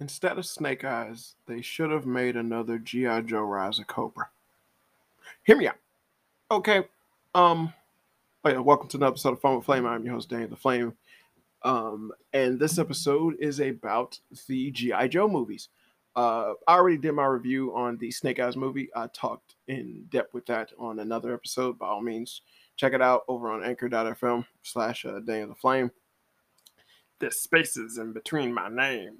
[0.00, 3.22] Instead of Snake Eyes, they should have made another G.I.
[3.22, 4.28] Joe Rise of Cobra.
[5.42, 5.76] Hear me out.
[6.50, 6.84] Okay.
[7.34, 7.72] Um,
[8.44, 9.86] oh yeah, welcome to another episode of Fun with Flame.
[9.86, 10.94] I'm your host, Daniel the Flame.
[11.64, 15.08] Um, and this episode is about the G.I.
[15.08, 15.68] Joe movies.
[16.14, 18.90] Uh, I already did my review on the Snake Eyes movie.
[18.94, 21.76] I talked in depth with that on another episode.
[21.76, 22.42] By all means,
[22.76, 25.90] check it out over on anchor.fm slash uh, Daniel the Flame.
[27.18, 29.18] There's spaces in between my name,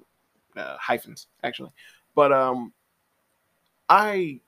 [0.59, 1.71] uh, hyphens, actually.
[2.15, 2.73] But um,
[3.87, 4.39] I,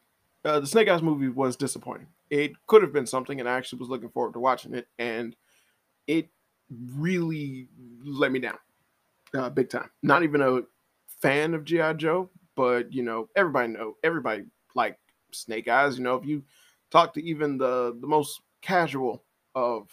[0.45, 2.07] uh, the Snake Eyes movie was disappointing.
[2.29, 5.35] It could have been something, and I actually was looking forward to watching it, and
[6.07, 6.29] it
[6.95, 7.67] really
[8.03, 8.57] let me down
[9.33, 9.89] uh, big time.
[10.03, 10.61] Not even a
[11.21, 14.97] fan of GI Joe, but you know, everybody know everybody like
[15.31, 15.97] Snake Eyes.
[15.97, 16.43] You know, if you
[16.89, 19.23] talk to even the the most casual
[19.55, 19.87] of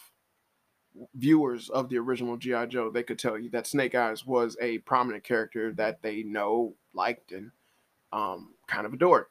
[1.15, 4.79] viewers of the original GI Joe, they could tell you that Snake Eyes was a
[4.79, 7.51] prominent character that they know, liked, and
[8.12, 9.27] um, kind of adored.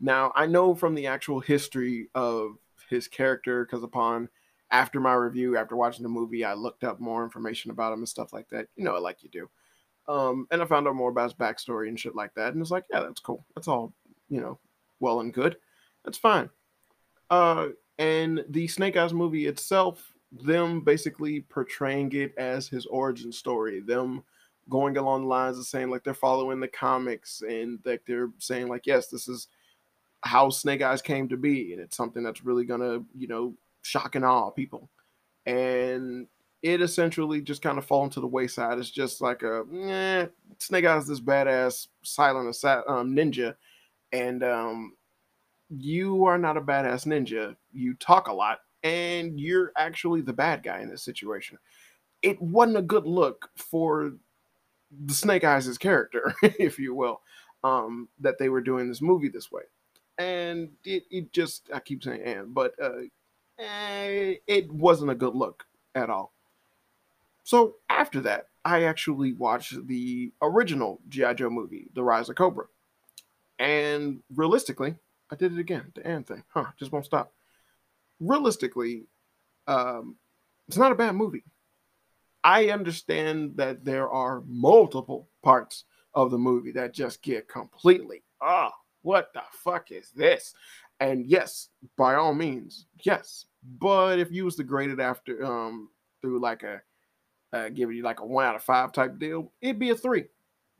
[0.00, 2.56] Now, I know from the actual history of
[2.88, 4.28] his character, because upon
[4.70, 8.08] after my review, after watching the movie, I looked up more information about him and
[8.08, 8.68] stuff like that.
[8.76, 9.50] You know, like you do.
[10.08, 12.52] Um, and I found out more about his backstory and shit like that.
[12.52, 13.44] And it's like, yeah, that's cool.
[13.54, 13.92] That's all,
[14.28, 14.58] you know,
[14.98, 15.56] well and good.
[16.04, 16.50] That's fine.
[17.28, 23.80] Uh, and the Snake Eyes movie itself, them basically portraying it as his origin story,
[23.80, 24.22] them
[24.68, 28.68] going along the lines of saying like they're following the comics and that they're saying
[28.68, 29.48] like, yes, this is
[30.22, 34.14] how Snake Eyes came to be, and it's something that's really gonna, you know, shock
[34.14, 34.88] and awe people.
[35.46, 36.26] And
[36.62, 38.78] it essentially just kind of fallen to the wayside.
[38.78, 40.26] It's just like a eh,
[40.58, 42.48] Snake Eyes, this badass silent
[42.86, 43.54] um, ninja,
[44.12, 44.92] and um,
[45.70, 47.56] you are not a badass ninja.
[47.72, 51.58] You talk a lot, and you're actually the bad guy in this situation.
[52.22, 54.12] It wasn't a good look for
[55.04, 57.20] the Snake Eyes' character, if you will,
[57.64, 59.62] um, that they were doing this movie this way,
[60.18, 63.02] and it, it just I keep saying and, but uh,
[63.58, 65.64] eh, it wasn't a good look
[65.94, 66.32] at all.
[67.44, 71.34] So after that, I actually watched the original G.I.
[71.34, 72.66] Joe movie, The Rise of Cobra.
[73.58, 74.94] And realistically,
[75.30, 76.44] I did it again, the and thing.
[76.48, 77.32] Huh, just won't stop.
[78.20, 79.06] Realistically,
[79.66, 80.16] um,
[80.68, 81.44] it's not a bad movie.
[82.44, 88.70] I understand that there are multiple parts of the movie that just get completely, ah,
[88.72, 90.54] oh, what the fuck is this?
[91.00, 93.46] And yes, by all means, yes.
[93.78, 95.88] But if you was to grade it after um
[96.20, 96.82] through like a
[97.52, 100.24] uh, giving you like a one out of five type deal, it'd be a three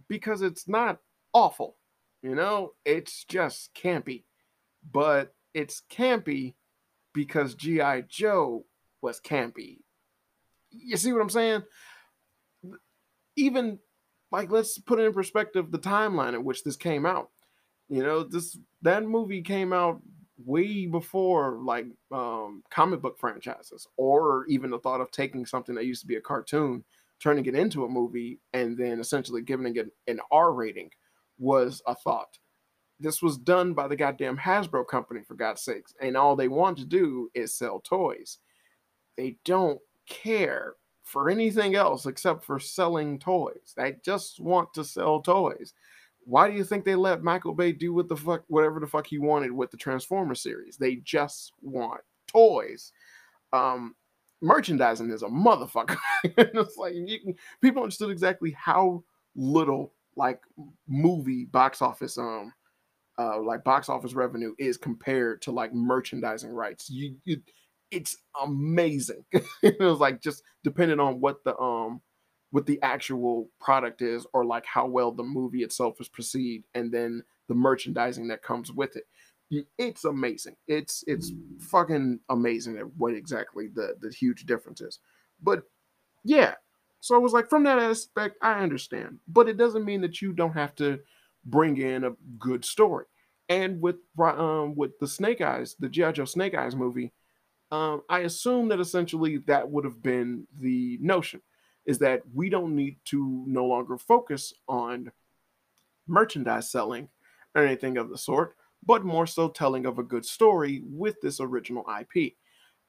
[0.09, 0.99] because it's not
[1.33, 1.77] awful.
[2.23, 4.25] You know, it's just campy,
[4.93, 6.55] but it's campy
[7.13, 8.03] because G.I.
[8.03, 8.65] Joe
[9.03, 9.79] was campy.
[10.71, 11.63] You see what I'm saying?
[13.37, 13.79] Even
[14.31, 17.31] like, let's put it in perspective the timeline in which this came out.
[17.89, 20.01] You know, this that movie came out
[20.45, 25.87] way before like um, comic book franchises or even the thought of taking something that
[25.87, 26.85] used to be a cartoon
[27.21, 30.91] turning it into a movie and then essentially giving it an r rating
[31.39, 32.39] was a thought
[33.01, 36.79] this was done by the goddamn hasbro company for god's sakes and all they want
[36.79, 38.39] to do is sell toys
[39.17, 45.21] they don't care for anything else except for selling toys they just want to sell
[45.21, 45.75] toys
[46.25, 49.07] why do you think they let Michael Bay do what the fuck whatever the fuck
[49.07, 50.77] he wanted with the Transformer series?
[50.77, 52.93] They just want toys.
[53.53, 53.95] Um,
[54.41, 55.97] merchandising is a motherfucker.
[56.25, 59.03] it's like you, people understood exactly how
[59.35, 60.41] little like
[60.89, 62.53] movie box office um
[63.21, 66.89] uh like box office revenue is compared to like merchandising rights.
[66.89, 67.43] You, you
[67.91, 69.25] it's amazing.
[69.63, 72.01] it was like just depending on what the um
[72.51, 76.91] what the actual product is or like how well the movie itself is perceived and
[76.91, 79.05] then the merchandising that comes with it.
[79.79, 80.57] It's amazing.
[80.67, 84.99] It's it's fucking amazing at what exactly the the huge difference is.
[85.43, 85.65] But
[86.25, 86.55] yeah.
[87.03, 89.19] So i was like from that aspect i understand.
[89.29, 91.01] But it doesn't mean that you don't have to
[91.45, 93.07] bring in a good story
[93.49, 97.13] and with um with the snake eyes the gi joe snake eyes movie
[97.71, 101.41] um i assume that essentially that would have been the notion
[101.87, 105.11] is that we don't need to no longer focus on
[106.07, 107.09] merchandise selling
[107.55, 111.41] or anything of the sort, but more so telling of a good story with this
[111.41, 112.35] original IP.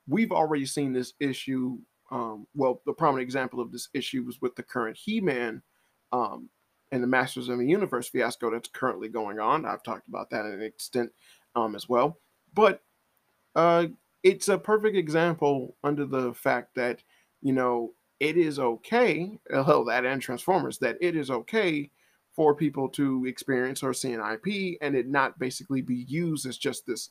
[0.08, 1.78] We've already seen this issue.
[2.12, 5.62] Um, well, the prominent example of this issue was with the current He Man
[6.12, 6.50] um,
[6.92, 9.66] and the Masters of the Universe fiasco that's currently going on.
[9.66, 11.12] I've talked about that in an extent
[11.56, 12.20] um, as well.
[12.54, 12.82] But
[13.56, 13.88] uh,
[14.24, 17.02] it's a perfect example under the fact that,
[17.42, 21.90] you know, it is okay, oh, that and Transformers, that it is okay
[22.36, 26.58] for people to experience or see an IP and it not basically be used as
[26.58, 27.10] just this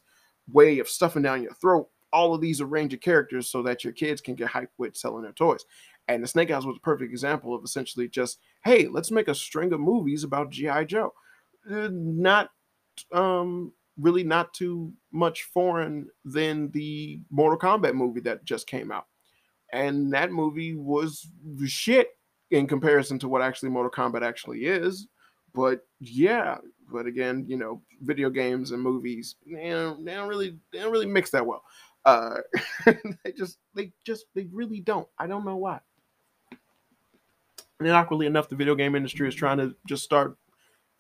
[0.51, 3.93] way of stuffing down your throat all of these range of characters so that your
[3.93, 5.65] kids can get hyped with selling their toys.
[6.11, 9.35] And the Snake Eyes was a perfect example of essentially just, hey, let's make a
[9.35, 10.85] string of movies about G.I.
[10.85, 11.15] Joe.
[11.71, 12.51] Uh, not
[13.13, 19.07] um really not too much foreign than the Mortal Kombat movie that just came out.
[19.73, 21.29] And that movie was
[21.67, 22.09] shit
[22.51, 25.07] in comparison to what actually Mortal Kombat actually is.
[25.55, 26.59] But yeah,
[26.93, 30.93] but again, you know, video games and movies, they don't, they don't really they don't
[30.93, 31.63] really mix that well.
[32.05, 32.39] Uh,
[32.87, 35.07] they just they just they really don't.
[35.17, 35.81] I don't know why.
[37.81, 40.37] And then awkwardly enough, the video game industry is trying to just start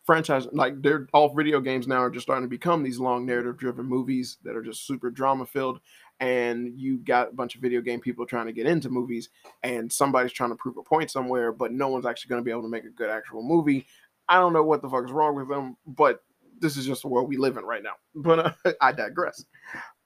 [0.07, 3.59] franchise like they're all video games now are just starting to become these long narrative
[3.59, 5.79] driven movies that are just super drama filled.
[6.21, 9.29] And you got a bunch of video game people trying to get into movies
[9.63, 12.51] and somebody's trying to prove a point somewhere but no one's actually going to be
[12.51, 13.87] able to make a good actual movie.
[14.27, 16.25] I don't know what the fuck is wrong with them but
[16.61, 17.95] this is just the world we live in right now.
[18.15, 19.45] But uh, i digress.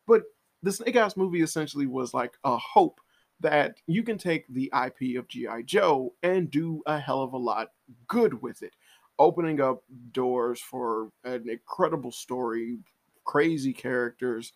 [0.09, 0.23] But
[0.65, 3.01] the snake eyes movie essentially was like a hope
[3.41, 7.39] that you can take the ip of gi joe and do a hell of a
[7.39, 7.69] lot
[8.09, 8.75] good with it.
[9.19, 9.83] Opening up
[10.13, 12.79] doors for an incredible story,
[13.25, 14.53] crazy characters,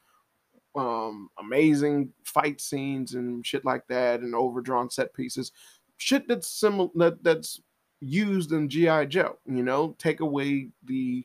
[0.74, 5.52] um, amazing fight scenes and shit like that, and overdrawn set pieces,
[5.96, 7.60] shit that's similar that that's
[8.00, 9.38] used in GI Joe.
[9.46, 11.24] You know, take away the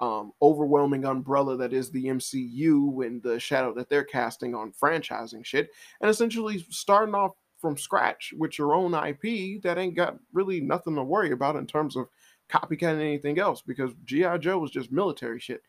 [0.00, 5.44] um, overwhelming umbrella that is the MCU and the shadow that they're casting on franchising
[5.44, 10.60] shit, and essentially starting off from scratch with your own IP that ain't got really
[10.60, 12.08] nothing to worry about in terms of
[12.48, 14.38] copycatting anything else because G.I.
[14.38, 15.62] Joe was just military shit.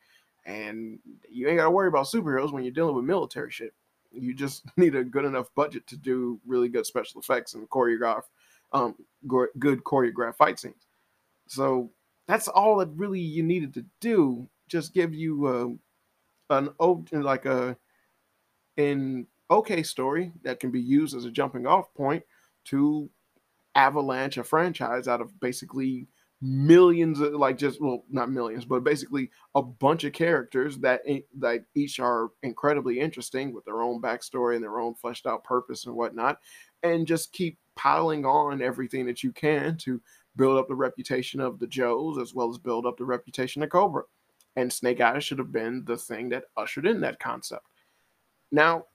[0.46, 1.00] And
[1.30, 3.74] you ain't got to worry about superheroes when you're dealing with military shit.
[4.12, 8.24] You just need a good enough budget to do really good special effects and choreograph
[8.72, 8.96] um,
[9.28, 10.88] good choreographed fight scenes.
[11.48, 11.92] So
[12.30, 14.48] that's all that really you needed to do.
[14.68, 15.80] Just give you
[16.52, 16.70] uh, an
[17.12, 17.76] like a
[18.78, 22.22] an okay story that can be used as a jumping off point
[22.66, 23.10] to
[23.74, 26.08] avalanche a franchise out of basically
[26.40, 31.02] millions of like just well not millions but basically a bunch of characters that
[31.38, 35.86] that each are incredibly interesting with their own backstory and their own fleshed out purpose
[35.86, 36.40] and whatnot
[36.84, 40.02] and just keep piling on everything that you can to
[40.36, 43.70] build up the reputation of the joes as well as build up the reputation of
[43.70, 44.04] cobra
[44.56, 47.66] and snake eyes should have been the thing that ushered in that concept
[48.52, 48.86] now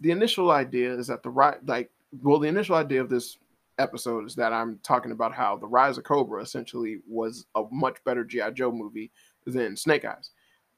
[0.00, 1.90] the initial idea is that the right like
[2.22, 3.38] well the initial idea of this
[3.78, 8.02] episode is that I'm talking about how the Rise of Cobra essentially was a much
[8.04, 9.10] better GI Joe movie
[9.46, 10.30] than Snake Eyes.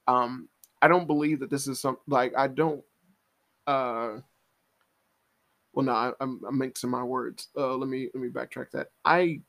[0.06, 0.48] Um,
[0.82, 2.82] I don't believe that this is some like I don't.
[3.66, 4.18] Uh,
[5.72, 7.48] well, no, I, I'm, I'm mixing my words.
[7.56, 8.88] Uh, let me let me backtrack that.
[9.04, 9.40] I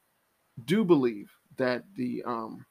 [0.63, 2.65] do believe that the um,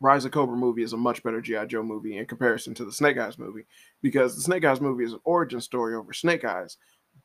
[0.00, 2.92] Rise of Cobra movie is a much better GI Joe movie in comparison to the
[2.92, 3.64] Snake Eyes movie
[4.02, 6.76] because the Snake Eyes movie is an origin story over Snake Eyes,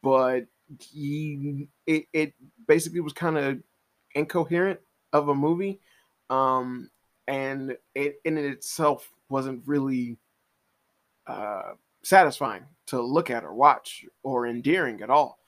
[0.03, 0.45] but
[0.79, 2.33] he it, it
[2.67, 3.57] basically was kind of
[4.15, 4.79] incoherent
[5.13, 5.79] of a movie
[6.29, 6.89] um
[7.27, 10.17] and it in itself wasn't really
[11.25, 11.71] uh
[12.03, 15.39] satisfying to look at or watch or endearing at all.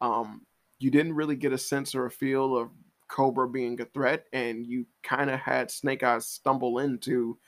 [0.00, 0.42] Um
[0.78, 2.70] you didn't really get a sense or a feel of
[3.08, 7.38] cobra being a threat and you kind of had snake eyes stumble into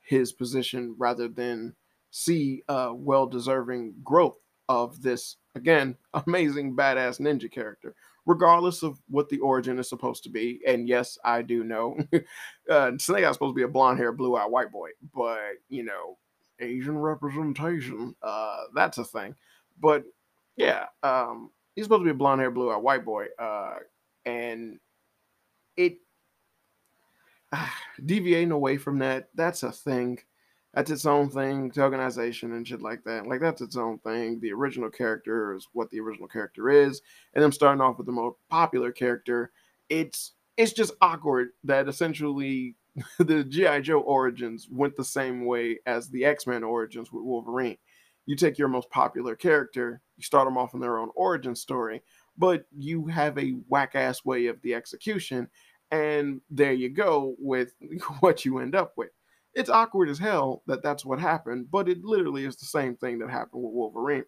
[0.00, 1.74] his position rather than
[2.10, 4.38] see a well deserving growth
[4.68, 7.94] of this again amazing badass ninja character.
[8.26, 11.96] Regardless of what the origin is supposed to be and yes i do know
[12.70, 15.82] uh snake eyes supposed to be a blonde hair blue eyed white boy but you
[15.82, 16.18] know
[16.60, 19.34] asian representation uh that's a thing.
[19.80, 20.04] But
[20.56, 23.76] yeah um he's supposed to be a blonde hair blue eyed white boy uh
[24.26, 24.78] and
[25.78, 25.98] it
[27.52, 27.66] uh,
[28.04, 30.18] deviating away from that that's a thing
[30.74, 33.26] that's its own thing, tokenization and shit like that.
[33.26, 34.38] Like that's its own thing.
[34.40, 37.00] The original character is what the original character is,
[37.34, 39.50] and them starting off with the most popular character.
[39.88, 42.76] It's it's just awkward that essentially
[43.18, 47.78] the GI Joe origins went the same way as the X Men origins with Wolverine.
[48.26, 52.02] You take your most popular character, you start them off in their own origin story,
[52.36, 55.48] but you have a whack ass way of the execution,
[55.90, 57.72] and there you go with
[58.20, 59.10] what you end up with
[59.58, 63.18] it's awkward as hell that that's what happened, but it literally is the same thing
[63.18, 64.24] that happened with Wolverine.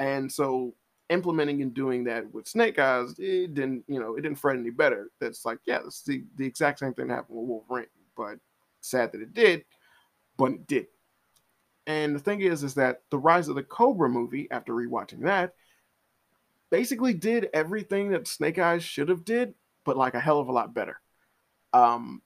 [0.00, 0.74] And so
[1.08, 4.70] implementing and doing that with Snake Eyes, it didn't, you know, it didn't fret any
[4.70, 5.10] better.
[5.20, 7.86] That's like, yeah, it's the, the exact same thing that happened with Wolverine.
[8.16, 8.38] But
[8.80, 9.64] sad that it did,
[10.36, 10.86] but it did.
[11.86, 15.54] And the thing is, is that the Rise of the Cobra movie, after rewatching that,
[16.70, 19.54] basically did everything that Snake Eyes should have did,
[19.86, 21.00] but like a hell of a lot better.
[21.72, 22.20] Um,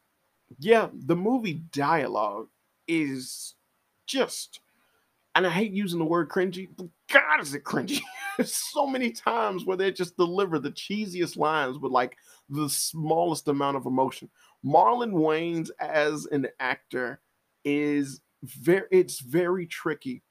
[0.58, 2.48] yeah, the movie dialogue
[2.88, 3.54] is
[4.06, 4.60] just,
[5.36, 8.00] and I hate using the word cringy, but God, is it cringy?
[8.44, 12.16] so many times where they just deliver the cheesiest lines with like
[12.48, 14.28] the smallest amount of emotion.
[14.64, 17.20] Marlon Wayans as an actor
[17.64, 20.22] is very, it's very tricky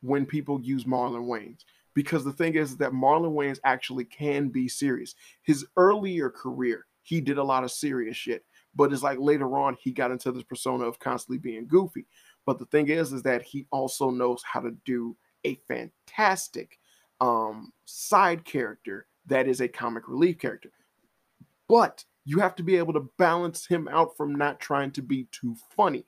[0.00, 1.64] when people use Marlon Wayans
[1.96, 5.14] because the thing is that Marlon Wayans actually can be serious.
[5.42, 9.78] His earlier career, he did a lot of serious shit, but it's like later on
[9.80, 12.04] he got into this persona of constantly being goofy.
[12.44, 16.78] But the thing is, is that he also knows how to do a fantastic
[17.22, 20.70] um, side character that is a comic relief character.
[21.66, 25.28] But you have to be able to balance him out from not trying to be
[25.32, 26.04] too funny.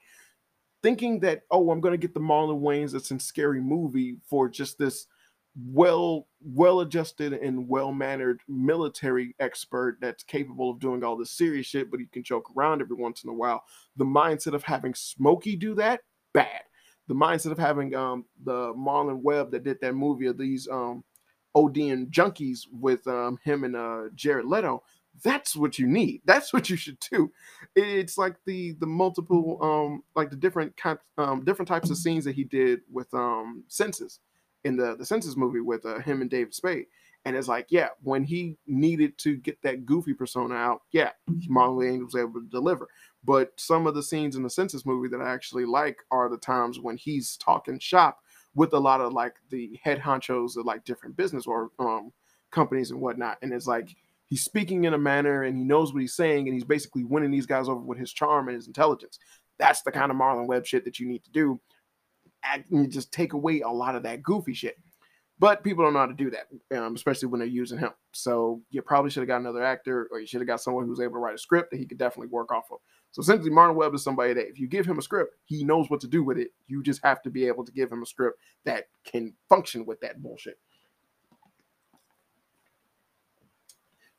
[0.82, 4.50] Thinking that, oh, I'm going to get the Marlon Wayans that's in Scary Movie for
[4.50, 5.06] just this
[5.66, 11.66] well well adjusted and well mannered military expert that's capable of doing all this serious
[11.66, 13.64] shit but he can joke around every once in a while.
[13.96, 16.00] The mindset of having smokey do that?
[16.32, 16.62] Bad.
[17.08, 21.02] The mindset of having um the marlon wayans that did that movie of these um
[21.56, 24.82] ODing junkies with um him and uh jared leto
[25.24, 26.22] that's what you need.
[26.26, 27.32] That's what you should do.
[27.74, 32.24] It's like the the multiple um like the different kind um different types of scenes
[32.24, 34.20] that he did with um Senseless
[34.64, 36.86] in the the Senseless movie with uh, him and David Spade.
[37.24, 41.76] And it's like, yeah, when he needed to get that goofy persona out, yeah, Marlon
[41.76, 42.88] Wayans was able to deliver.
[43.24, 46.38] But some of the scenes in the Senseless movie that I actually like are the
[46.38, 48.20] times when he's talking shop
[48.54, 52.12] with a lot of like the head honchos of like different business or um,
[52.50, 53.38] companies and whatnot.
[53.42, 53.94] And it's like
[54.26, 57.30] he's speaking in a manner and he knows what he's saying and he's basically winning
[57.30, 59.18] these guys over with his charm and his intelligence.
[59.58, 61.60] That's the kind of Marlon Wayans shit that you need to do
[62.48, 64.76] act and just take away a lot of that goofy shit.
[65.40, 67.90] But people don't know how to do that, um, especially when they're using him.
[68.12, 71.00] So you probably should have got another actor, or you should have got someone who's
[71.00, 72.78] able to write a script that he could definitely work off of.
[73.12, 75.88] So essentially, Marlon Wayans is somebody that if you give him a script, he knows
[75.88, 76.48] what to do with it.
[76.66, 80.00] You just have to be able to give him a script that can function with
[80.00, 80.58] that bullshit.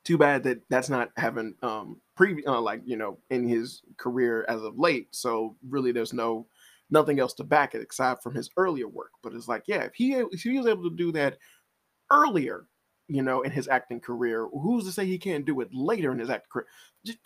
[0.04, 4.46] Too bad that that's not having um previous uh, like you know in his career
[4.48, 5.08] as of late.
[5.10, 6.46] So really, there's no
[6.90, 9.12] nothing else to back it aside from his earlier work.
[9.22, 11.38] But it's like, yeah, if he if he was able to do that
[12.10, 12.66] earlier,
[13.08, 16.18] you know, in his acting career, who's to say he can't do it later in
[16.18, 16.66] his acting career?
[17.04, 17.18] Just,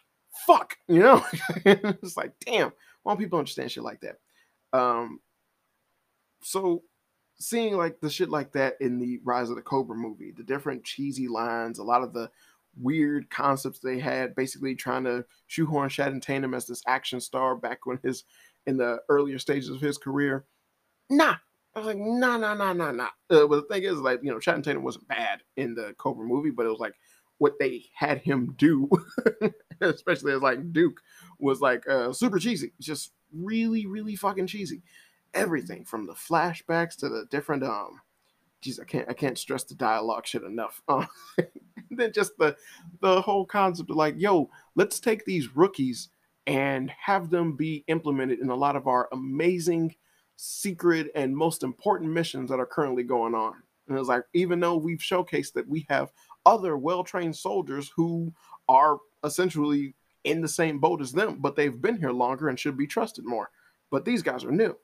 [0.47, 1.25] fuck, you know.
[1.64, 4.16] it's like, damn, why don't people understand shit like that?
[4.73, 5.21] Um,
[6.42, 6.83] so
[7.38, 10.85] seeing like the shit like that in the Rise of the Cobra movie, the different
[10.85, 12.30] cheesy lines, a lot of the
[12.76, 17.87] weird concepts they had, basically trying to shoehorn Channing Tatum as this action star back
[17.87, 18.25] when his
[18.66, 20.44] in the earlier stages of his career.
[21.11, 21.37] Nah.
[21.75, 23.09] I was like, nah, nah, nah, nah, nah.
[23.28, 26.25] Uh, but the thing is, like, you know, Channing Tatum wasn't bad in the Cobra
[26.25, 26.94] movie, but it was like
[27.38, 28.88] what they had him do,
[29.80, 31.00] especially as like Duke,
[31.40, 32.73] was like uh, super cheesy.
[32.80, 34.83] Just really, really fucking cheesy.
[35.35, 38.00] Everything from the flashbacks to the different um
[38.64, 40.83] geez, I can't I can't stress the dialogue shit enough.
[40.88, 41.06] Uh,
[41.90, 42.56] then just the
[43.00, 46.09] the whole concept of like, yo, let's take these rookies
[46.46, 49.94] and have them be implemented in a lot of our amazing
[50.36, 53.54] secret and most important missions that are currently going on.
[53.88, 56.12] And it's like, even though we've showcased that we have
[56.46, 58.32] other well trained soldiers who
[58.68, 62.76] are essentially in the same boat as them, but they've been here longer and should
[62.76, 63.50] be trusted more.
[63.90, 64.76] But these guys are new.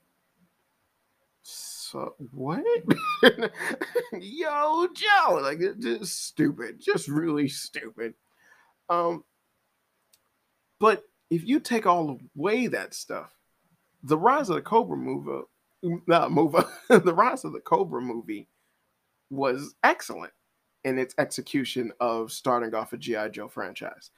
[1.42, 2.62] So what?
[4.12, 8.14] Yo, Joe, like it's just stupid, just really stupid.
[8.88, 9.24] Um,
[10.78, 13.32] but if you take all away that stuff,
[14.02, 15.46] the Rise of the Cobra movie,
[16.06, 16.58] not movie,
[16.88, 18.48] the Rise of the Cobra movie
[19.30, 20.32] was excellent
[20.84, 24.10] in its execution of starting off a GI Joe franchise.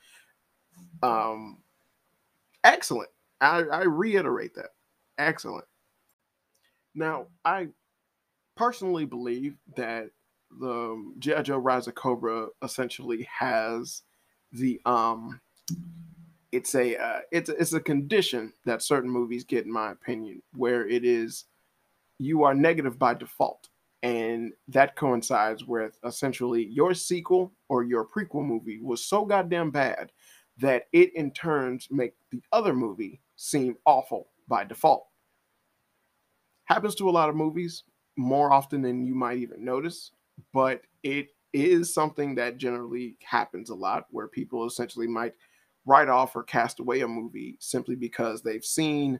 [1.02, 1.59] Um,
[2.64, 3.11] excellent.
[3.40, 4.71] I, I reiterate that.
[5.19, 5.66] Excellent.
[6.95, 7.69] Now, I
[8.57, 10.11] personally believe that
[10.61, 14.02] the GI Joe Rise of Cobra essentially has
[14.52, 15.40] the um
[16.52, 20.87] it's a uh, it's it's a condition that certain movies get, in my opinion, where
[20.87, 21.47] it is
[22.18, 23.71] you are negative by default,
[24.02, 30.12] and that coincides with essentially your sequel or your prequel movie was so goddamn bad
[30.59, 35.06] that it in turns make the other movie seem awful by default.
[36.66, 37.85] Happens to a lot of movies
[38.16, 40.12] more often than you might even notice,
[40.52, 45.35] but it is something that generally happens a lot where people essentially might
[45.86, 49.18] write off or cast away a movie simply because they've seen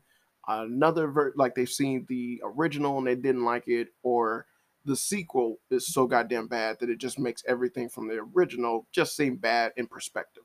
[0.49, 4.47] another ver- like they've seen the original and they didn't like it or
[4.85, 9.17] the sequel is so goddamn bad that it just makes everything from the original just
[9.17, 10.43] seem bad in perspective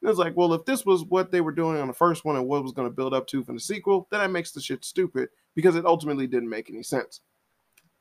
[0.00, 2.36] And it's like, well, if this was what they were doing on the first one
[2.36, 4.60] and what was going to build up to from the sequel, then that makes the
[4.60, 7.20] shit stupid because it ultimately didn't make any sense.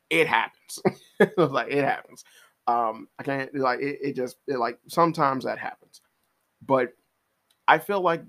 [0.10, 0.80] It happens.
[1.38, 2.24] like it happens.
[2.68, 6.02] Um, I can't like it, it just it, like sometimes that happens.
[6.66, 6.94] But
[7.70, 8.24] I feel like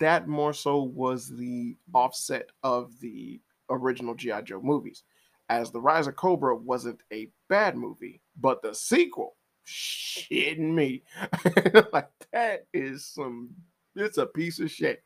[0.00, 4.40] that more so was the offset of the original G.I.
[4.40, 5.02] Joe movies.
[5.50, 11.02] As The Rise of Cobra wasn't a bad movie, but the sequel, shitting me.
[11.92, 13.50] like that is some
[13.94, 15.02] it's a piece of shit.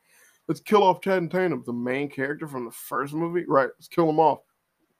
[0.47, 3.43] Let's kill off Channing Tatum, the main character from the first movie.
[3.45, 4.39] Right, let's kill him off.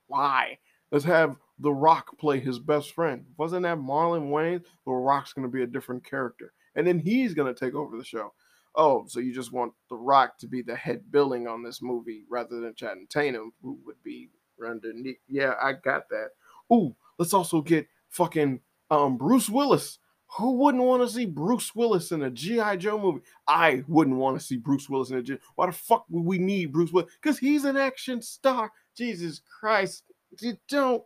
[0.07, 0.57] Why?
[0.91, 3.25] Let's have The Rock play his best friend.
[3.37, 4.65] Wasn't that Marlon Wayans?
[4.85, 6.51] The Rock's gonna be a different character.
[6.75, 8.33] And then he's gonna take over the show
[8.75, 12.25] oh, so you just want The Rock to be the head billing on this movie
[12.29, 14.29] rather than Channing Tatum, who would be
[14.65, 15.17] underneath.
[15.27, 16.29] Yeah, I got that.
[16.71, 18.59] Ooh, let's also get fucking
[18.91, 19.99] um Bruce Willis.
[20.37, 22.77] Who wouldn't want to see Bruce Willis in a G.I.
[22.77, 23.21] Joe movie?
[23.47, 25.37] I wouldn't want to see Bruce Willis in a G.
[25.55, 27.11] Why the fuck would we need Bruce Willis?
[27.21, 28.71] Because he's an action star.
[28.97, 30.03] Jesus Christ.
[30.41, 31.03] You don't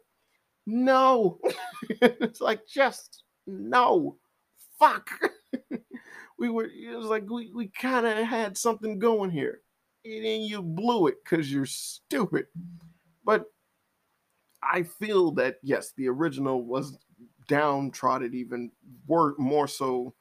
[0.66, 1.40] know.
[1.90, 4.16] it's like just no.
[4.80, 5.10] Fuck.
[6.40, 9.62] we were it was like we, we kind of had something going here.
[10.06, 12.48] And then you blew it because you're stupid.
[13.26, 13.46] But
[14.64, 16.98] i feel that yes the original was
[17.48, 18.72] downtrodden even
[19.08, 20.14] more, more so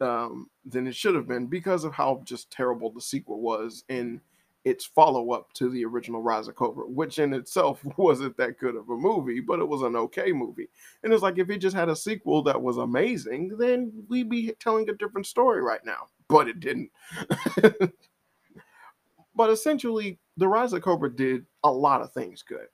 [0.00, 4.20] um, than it should have been because of how just terrible the sequel was and
[4.68, 8.76] its follow up to the original Rise of Cobra, which in itself wasn't that good
[8.76, 10.68] of a movie, but it was an okay movie.
[11.02, 14.52] And it's like if it just had a sequel that was amazing, then we'd be
[14.60, 16.06] telling a different story right now.
[16.28, 16.90] But it didn't.
[19.34, 22.66] but essentially, the Rise of Cobra did a lot of things good.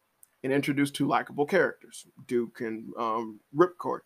[0.42, 4.00] It introduced two likable characters, Duke and um, Ripcord.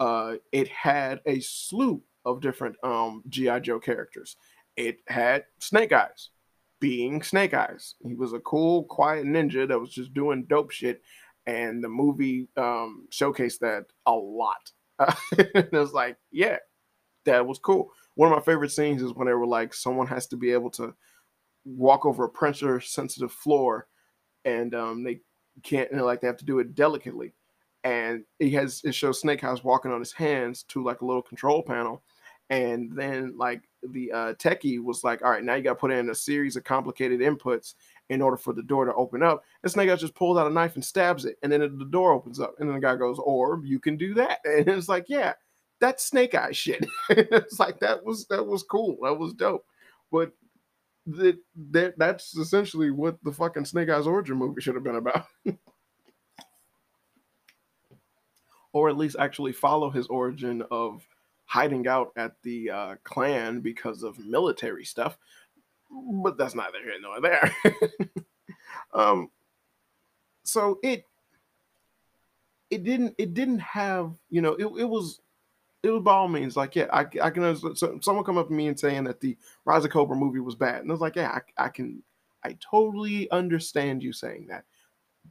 [0.00, 4.36] Uh, it had a slew of different um, GI Joe characters.
[4.76, 6.30] It had Snake Eyes,
[6.80, 7.94] being Snake Eyes.
[8.06, 11.02] He was a cool, quiet ninja that was just doing dope shit,
[11.46, 14.70] and the movie um, showcased that a lot.
[15.00, 16.56] Uh, it was like, yeah,
[17.24, 17.92] that was cool.
[18.16, 20.70] One of my favorite scenes is when they were like, someone has to be able
[20.70, 20.92] to
[21.64, 23.86] walk over a pressure sensitive floor,
[24.44, 25.20] and um, they
[25.62, 27.32] can't, and like they have to do it delicately.
[27.84, 31.22] And he has it shows Snake Eyes walking on his hands to like a little
[31.22, 32.02] control panel,
[32.50, 35.90] and then like the uh, techie was like, all right, now you got to put
[35.90, 37.74] in a series of complicated inputs
[38.10, 39.42] in order for the door to open up.
[39.66, 42.40] Snake Eyes just pulls out a knife and stabs it, and then the door opens
[42.40, 42.54] up.
[42.58, 44.40] And then the guy goes, or you can do that.
[44.44, 45.34] And it's like, yeah,
[45.80, 46.84] that's Snake Eye shit.
[47.10, 48.98] it's like that was that was cool.
[49.02, 49.64] That was dope.
[50.10, 50.32] But
[51.06, 55.26] that that's essentially what the fucking Snake Eyes origin movie should have been about.
[58.72, 61.02] or at least actually follow his origin of
[61.48, 65.16] hiding out at the uh, clan because of military stuff.
[65.90, 67.56] But that's neither here nor there.
[68.92, 69.30] um,
[70.44, 71.04] so it
[72.70, 75.20] it didn't it didn't have you know it, it was
[75.82, 78.54] it was by all means like yeah I, I can so someone come up to
[78.54, 81.16] me and saying that the Rise of Cobra movie was bad and I was like
[81.16, 82.02] yeah I, I can
[82.44, 84.64] I totally understand you saying that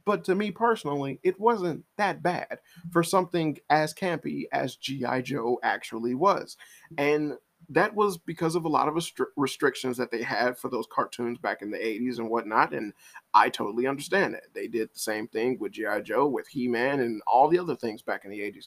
[0.04, 2.58] but to me personally, it wasn't that bad
[2.92, 5.22] for something as campy as G.I.
[5.22, 6.56] Joe actually was.
[6.96, 7.34] And
[7.70, 11.38] that was because of a lot of restri- restrictions that they had for those cartoons
[11.38, 12.72] back in the 80s and whatnot.
[12.72, 12.92] And
[13.34, 14.54] I totally understand that.
[14.54, 16.00] They did the same thing with G.I.
[16.02, 18.66] Joe, with He Man, and all the other things back in the 80s.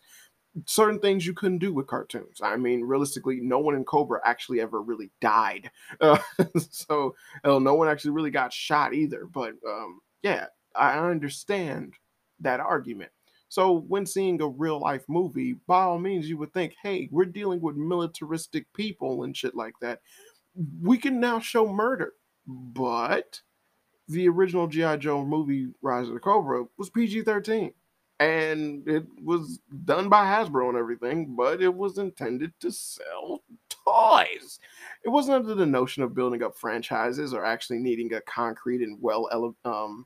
[0.65, 2.41] Certain things you couldn't do with cartoons.
[2.43, 5.71] I mean, realistically, no one in Cobra actually ever really died.
[6.01, 6.19] Uh,
[6.69, 7.15] so,
[7.45, 9.25] no one actually really got shot either.
[9.25, 11.93] But um, yeah, I understand
[12.39, 13.11] that argument.
[13.49, 17.25] So when seeing a real life movie, by all means, you would think, hey, we're
[17.25, 19.99] dealing with militaristic people and shit like that.
[20.81, 22.13] We can now show murder.
[22.47, 23.41] But
[24.07, 24.97] the original G.I.
[24.97, 27.73] Joe movie, Rise of the Cobra, was PG 13.
[28.19, 34.59] And it was done by Hasbro and everything, but it was intended to sell toys.
[35.03, 38.97] It wasn't under the notion of building up franchises or actually needing a concrete and
[39.01, 40.05] well um,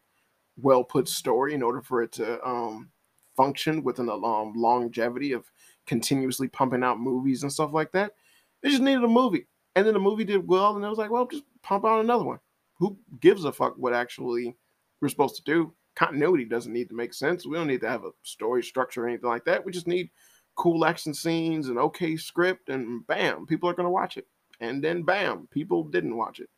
[0.62, 2.90] well put story in order for it to um,
[3.36, 5.52] function with an um, longevity of
[5.86, 8.14] continuously pumping out movies and stuff like that.
[8.62, 9.48] They just needed a movie.
[9.76, 12.24] And then the movie did well, and it was like, well, just pump out another
[12.24, 12.40] one.
[12.80, 14.56] Who gives a fuck what actually
[15.02, 15.74] we're supposed to do?
[15.96, 17.46] Continuity doesn't need to make sense.
[17.46, 19.66] We don't need to have a story structure or anything like that.
[19.66, 20.10] We just need
[20.56, 24.28] cool action scenes and okay script, and bam, people are to watch it.
[24.62, 26.50] And then bam, people didn't watch it.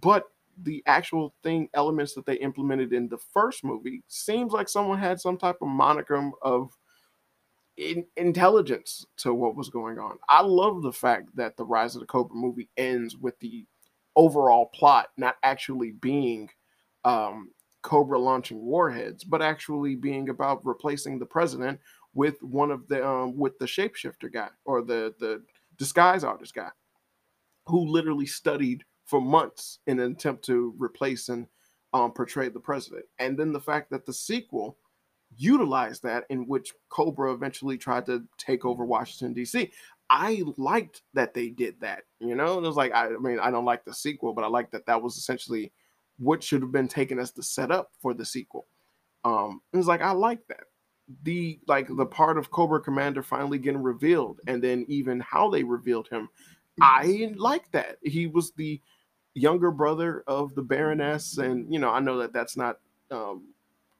[0.00, 0.24] But
[0.62, 5.20] the actual thing elements that they implemented in the first movie seems like someone had
[5.20, 6.70] some type of monicum of
[7.76, 10.18] in, intelligence to what was going on.
[10.28, 13.66] I love the fact that the Rise of the Cobra movie ends with the
[14.16, 16.48] overall plot not actually being
[17.04, 17.50] um,
[17.82, 21.80] Cobra launching warheads, but actually being about replacing the president
[22.14, 25.42] with one of the um, with the shapeshifter guy or the the
[25.76, 26.70] disguise artist guy,
[27.66, 31.46] who literally studied for months in an attempt to replace and
[31.92, 33.04] um, portray the president.
[33.18, 34.76] And then the fact that the sequel
[35.36, 39.70] utilized that in which Cobra eventually tried to take over Washington D.C.
[40.10, 42.02] I liked that they did that.
[42.20, 44.48] You know, it was like I, I mean I don't like the sequel, but I
[44.48, 45.72] like that that was essentially
[46.18, 48.66] what should have been taken as the setup for the sequel.
[49.24, 50.64] Um, it was like I like that.
[51.22, 55.62] The like the part of Cobra Commander finally getting revealed, and then even how they
[55.62, 56.28] revealed him,
[56.80, 57.98] I like that.
[58.02, 58.80] He was the
[59.34, 62.78] younger brother of the Baroness, and you know I know that that's not
[63.10, 63.48] um,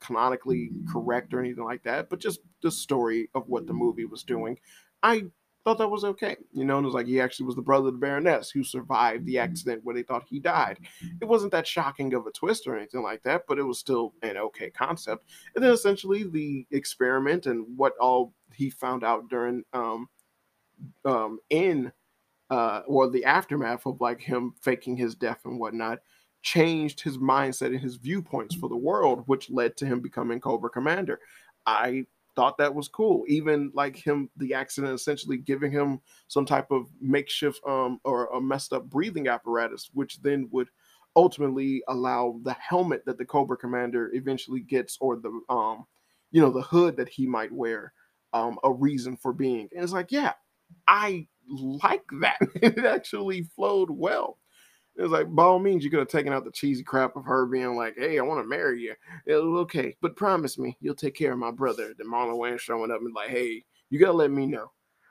[0.00, 4.22] canonically correct or anything like that, but just the story of what the movie was
[4.22, 4.58] doing,
[5.02, 5.24] I
[5.64, 6.36] thought that was okay.
[6.52, 8.62] You know, and it was like he actually was the brother of the Baroness who
[8.62, 10.78] survived the accident where they thought he died.
[11.20, 14.12] It wasn't that shocking of a twist or anything like that, but it was still
[14.22, 15.24] an okay concept.
[15.54, 20.08] And then essentially the experiment and what all he found out during um
[21.04, 21.90] um in
[22.50, 25.98] uh or the aftermath of like him faking his death and whatnot
[26.42, 30.68] changed his mindset and his viewpoints for the world, which led to him becoming Cobra
[30.70, 31.18] Commander.
[31.66, 32.04] I
[32.36, 33.24] thought that was cool.
[33.28, 38.40] Even like him, the accident essentially giving him some type of makeshift um, or a
[38.40, 40.68] messed up breathing apparatus, which then would
[41.16, 45.86] ultimately allow the helmet that the Cobra Commander eventually gets, or the um,
[46.30, 47.92] you know, the hood that he might wear,
[48.32, 49.68] um, a reason for being.
[49.72, 50.32] And it's like, yeah,
[50.88, 52.38] I like that.
[52.62, 54.38] it actually flowed well.
[54.96, 57.24] It was like, by all means, you could have taken out the cheesy crap of
[57.24, 58.94] her being like, hey, I want to marry you.
[59.26, 61.92] It was okay, but promise me you'll take care of my brother.
[61.98, 64.70] Then Marlon Wayans showing up and like, hey, you got to let me know.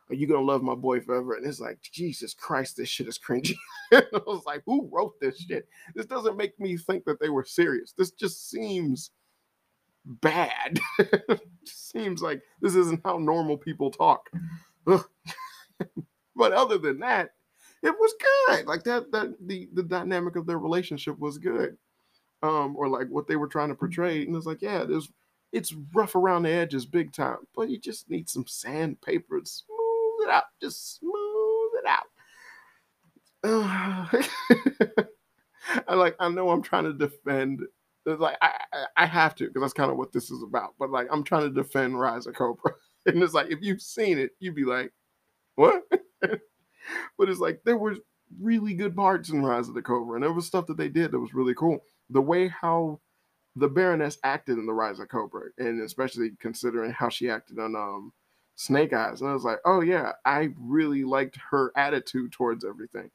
[0.09, 1.33] Are you going to love my boy forever?
[1.33, 3.55] And it's like, Jesus Christ, this shit is cringy.
[3.93, 5.67] I was like, who wrote this shit?
[5.95, 7.93] This doesn't make me think that they were serious.
[7.97, 9.11] This just seems
[10.05, 10.79] bad.
[11.65, 14.29] seems like this isn't how normal people talk.
[16.35, 17.31] But other than that,
[17.81, 18.13] it was
[18.47, 18.65] good.
[18.67, 21.77] Like that that the the dynamic of their relationship was good.
[22.41, 24.23] Um, or like what they were trying to portray.
[24.25, 25.09] And it's like, yeah, there's
[25.53, 30.23] it's rough around the edges big time, but you just need some sandpaper to smooth
[30.23, 30.43] it out.
[30.61, 32.05] Just smooth it out.
[33.45, 35.03] Uh,
[35.87, 37.61] I like I know I'm trying to defend
[38.05, 38.51] it's like I,
[38.97, 40.73] I have to because that's kind of what this is about.
[40.77, 42.73] But like I'm trying to defend Rise of Cobra,
[43.05, 44.91] and it's like if you've seen it, you'd be like,
[45.55, 45.83] "What?"
[47.17, 47.95] But it's like there were
[48.39, 51.11] really good parts in Rise of the Cobra, and there was stuff that they did
[51.11, 51.83] that was really cool.
[52.09, 52.99] The way how
[53.55, 57.75] the Baroness acted in the Rise of Cobra, and especially considering how she acted on
[57.75, 58.13] um,
[58.55, 63.11] Snake Eyes, and I was like, oh yeah, I really liked her attitude towards everything.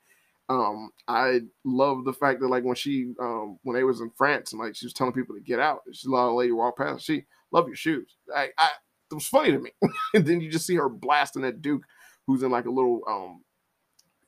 [0.51, 4.53] Um, I love the fact that like when she um when they was in France
[4.53, 7.05] and like she was telling people to get out, she let a lady walk past.
[7.05, 8.17] She love your shoes.
[8.35, 8.71] I, I
[9.11, 9.71] it was funny to me.
[10.15, 11.83] and then you just see her blasting that Duke,
[12.29, 13.43] who's in like a little um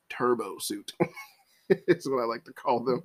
[0.08, 0.92] turbo suit.
[1.68, 3.02] it's what I like to call them.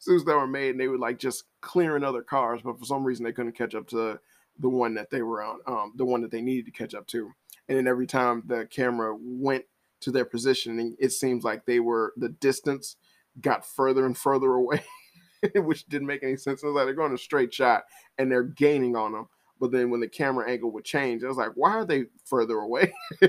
[0.00, 3.04] Suits that were made and they were like just clearing other cars, but for some
[3.04, 4.18] reason they couldn't catch up to
[4.58, 7.06] the one that they were on, um, the one that they needed to catch up
[7.08, 7.30] to.
[7.68, 9.64] And then every time the camera went
[10.00, 12.96] to their positioning, it seems like they were the distance
[13.40, 14.82] got further and further away,
[15.56, 16.62] which didn't make any sense.
[16.62, 17.84] It was like they're going a straight shot
[18.18, 19.28] and they're gaining on them.
[19.58, 22.58] But then when the camera angle would change, I was like, why are they further
[22.58, 22.92] away?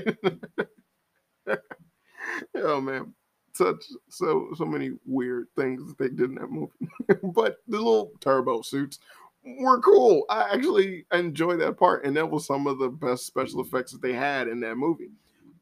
[2.56, 3.14] oh man,
[3.54, 6.72] such so so many weird things that they did in that movie.
[7.34, 8.98] but the little turbo suits
[9.42, 10.24] were cool.
[10.28, 14.02] I actually enjoyed that part, and that was some of the best special effects that
[14.02, 15.12] they had in that movie.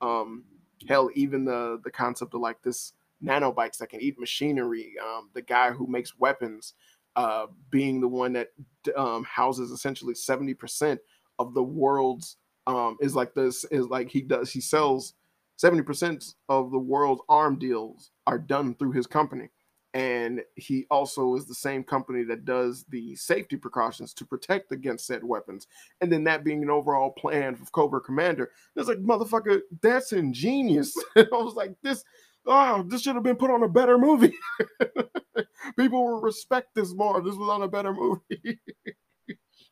[0.01, 0.45] Um,
[0.89, 4.95] hell, even the the concept of like this nanomites that can eat machinery.
[5.03, 6.75] Um, the guy who makes weapons,
[7.17, 8.49] uh, being the one that
[8.97, 11.01] um, houses essentially seventy percent
[11.39, 15.15] of the world's um, is like this is like he does he sells
[15.59, 19.49] 70% of the world's arm deals are done through his company.
[19.95, 25.07] And he also is the same company that does the safety precautions to protect against
[25.07, 25.69] said weapons.
[26.03, 28.51] And then that being an overall plan of Cobra Commander.
[28.75, 30.95] It's like, motherfucker, that's ingenious.
[31.17, 32.05] I was like, this,
[32.47, 34.35] oh, this should have been put on a better movie.
[35.79, 37.21] People will respect this more.
[37.21, 38.61] This was on a better movie.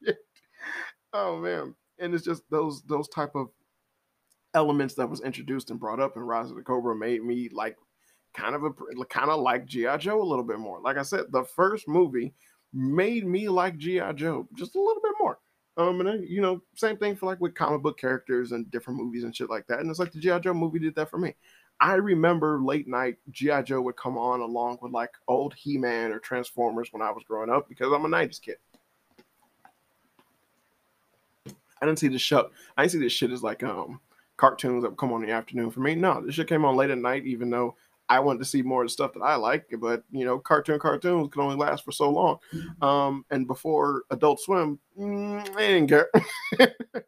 [1.12, 1.74] oh man.
[1.98, 3.48] And it's just those those type of
[4.54, 7.76] elements that was introduced and brought up in Rise of the Cobra made me like
[8.34, 8.70] kind of a
[9.06, 10.80] kind of like GI Joe a little bit more.
[10.80, 12.34] Like I said, the first movie
[12.72, 15.38] made me like GI Joe just a little bit more.
[15.76, 19.00] Um, and then, you know, same thing for like with comic book characters and different
[19.00, 19.80] movies and shit like that.
[19.80, 20.38] And it's like the G.I.
[20.38, 21.34] Joe movie did that for me.
[21.80, 23.62] I remember late night G.I.
[23.62, 27.24] Joe would come on along with like old He Man or Transformers when I was
[27.24, 28.56] growing up because I'm a 90s kid.
[31.84, 32.50] I didn't see the show.
[32.76, 34.00] I didn't see this shit as like um
[34.36, 35.94] cartoons that would come on in the afternoon for me.
[35.94, 37.76] No, this shit came on late at night, even though
[38.08, 39.66] I wanted to see more of the stuff that I like.
[39.78, 42.38] But you know, cartoon cartoons can only last for so long.
[42.52, 42.84] Mm-hmm.
[42.84, 46.08] Um, and before Adult Swim, mm, I didn't care.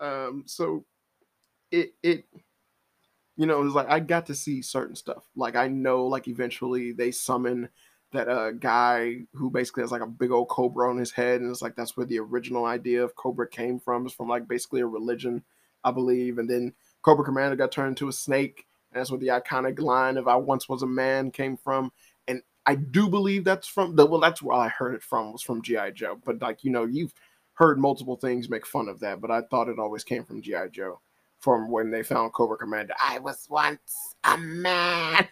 [0.00, 0.84] um, so
[1.70, 2.24] it it
[3.36, 5.24] you know, it was like I got to see certain stuff.
[5.36, 7.68] Like I know, like eventually they summon
[8.12, 11.50] that uh guy who basically has like a big old cobra on his head, and
[11.50, 14.06] it's like that's where the original idea of cobra came from.
[14.06, 15.42] It's from like basically a religion,
[15.82, 16.38] I believe.
[16.38, 20.16] And then Cobra Commander got turned into a snake, and that's where the iconic line
[20.16, 21.92] of "I once was a man" came from.
[22.28, 25.42] And I do believe that's from the well, that's where I heard it from was
[25.42, 26.18] from GI Joe.
[26.24, 27.14] But like you know, you've
[27.54, 30.70] heard multiple things make fun of that, but I thought it always came from GI
[30.72, 31.00] Joe
[31.44, 32.94] from when they found Cobra Commander.
[32.98, 35.28] I was once a man.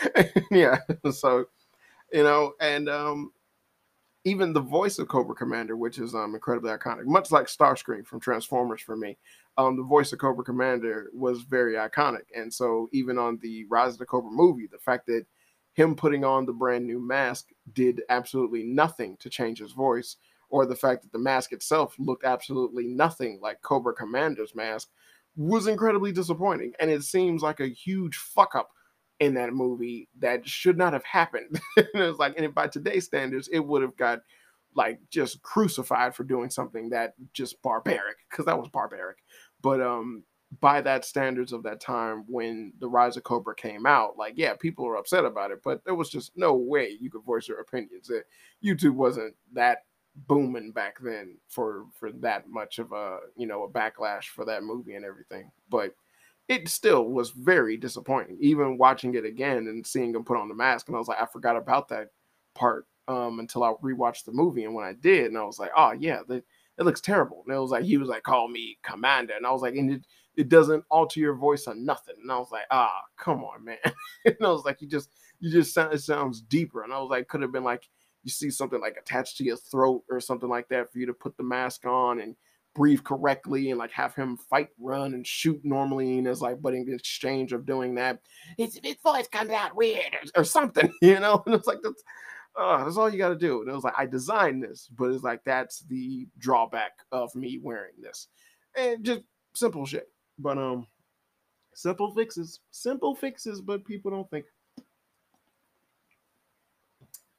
[0.50, 0.78] yeah.
[1.12, 1.44] So,
[2.12, 3.32] you know, and um,
[4.24, 8.18] even the voice of Cobra Commander, which is um, incredibly iconic, much like Starscream from
[8.18, 9.16] Transformers for me,
[9.56, 12.24] um, the voice of Cobra Commander was very iconic.
[12.36, 15.24] And so, even on the Rise of the Cobra movie, the fact that
[15.74, 20.16] him putting on the brand new mask did absolutely nothing to change his voice,
[20.50, 24.88] or the fact that the mask itself looked absolutely nothing like Cobra Commander's mask
[25.36, 26.72] was incredibly disappointing.
[26.80, 28.70] And it seems like a huge fuck up
[29.20, 31.60] in that movie that should not have happened.
[31.76, 34.20] it was like, and by today's standards, it would have got
[34.74, 39.18] like just crucified for doing something that just barbaric, because that was barbaric.
[39.60, 40.24] But um
[40.60, 44.54] by that standards of that time when the rise of cobra came out like yeah
[44.54, 47.60] people were upset about it but there was just no way you could voice your
[47.60, 48.26] opinions it,
[48.62, 49.78] youtube wasn't that
[50.14, 54.62] booming back then for for that much of a you know a backlash for that
[54.62, 55.94] movie and everything but
[56.48, 60.54] it still was very disappointing even watching it again and seeing him put on the
[60.54, 62.08] mask and i was like i forgot about that
[62.54, 65.70] part um until i rewatched the movie and when i did and i was like
[65.76, 69.34] oh yeah it looks terrible and it was like he was like call me commander
[69.34, 70.02] and i was like and it,
[70.36, 73.78] it doesn't alter your voice or nothing and i was like ah come on man
[74.26, 77.08] and i was like you just you just sound it sounds deeper and i was
[77.08, 77.88] like could have been like
[78.22, 81.12] you see something like attached to your throat or something like that for you to
[81.12, 82.36] put the mask on and
[82.74, 86.18] breathe correctly and like have him fight, run, and shoot normally.
[86.18, 88.20] And it's like, but in exchange of doing that,
[88.56, 91.42] his, his voice comes out weird or, or something, you know?
[91.46, 92.02] And it's like, that's,
[92.58, 93.60] uh, that's all you got to do.
[93.60, 97.58] And it was like, I designed this, but it's like, that's the drawback of me
[97.62, 98.28] wearing this.
[98.76, 99.22] And just
[99.54, 100.08] simple shit.
[100.38, 100.86] But, um,
[101.74, 104.46] simple fixes, simple fixes, but people don't think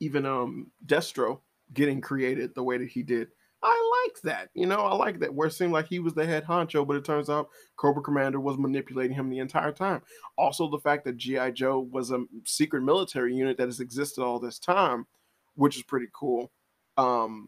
[0.03, 1.39] even um Destro
[1.73, 3.29] getting created the way that he did.
[3.65, 4.49] I like that.
[4.53, 6.97] You know, I like that where it seemed like he was the head honcho, but
[6.97, 10.01] it turns out Cobra Commander was manipulating him the entire time.
[10.37, 11.51] Also, the fact that G.I.
[11.51, 15.07] Joe was a secret military unit that has existed all this time,
[15.55, 16.51] which is pretty cool.
[16.97, 17.47] Um,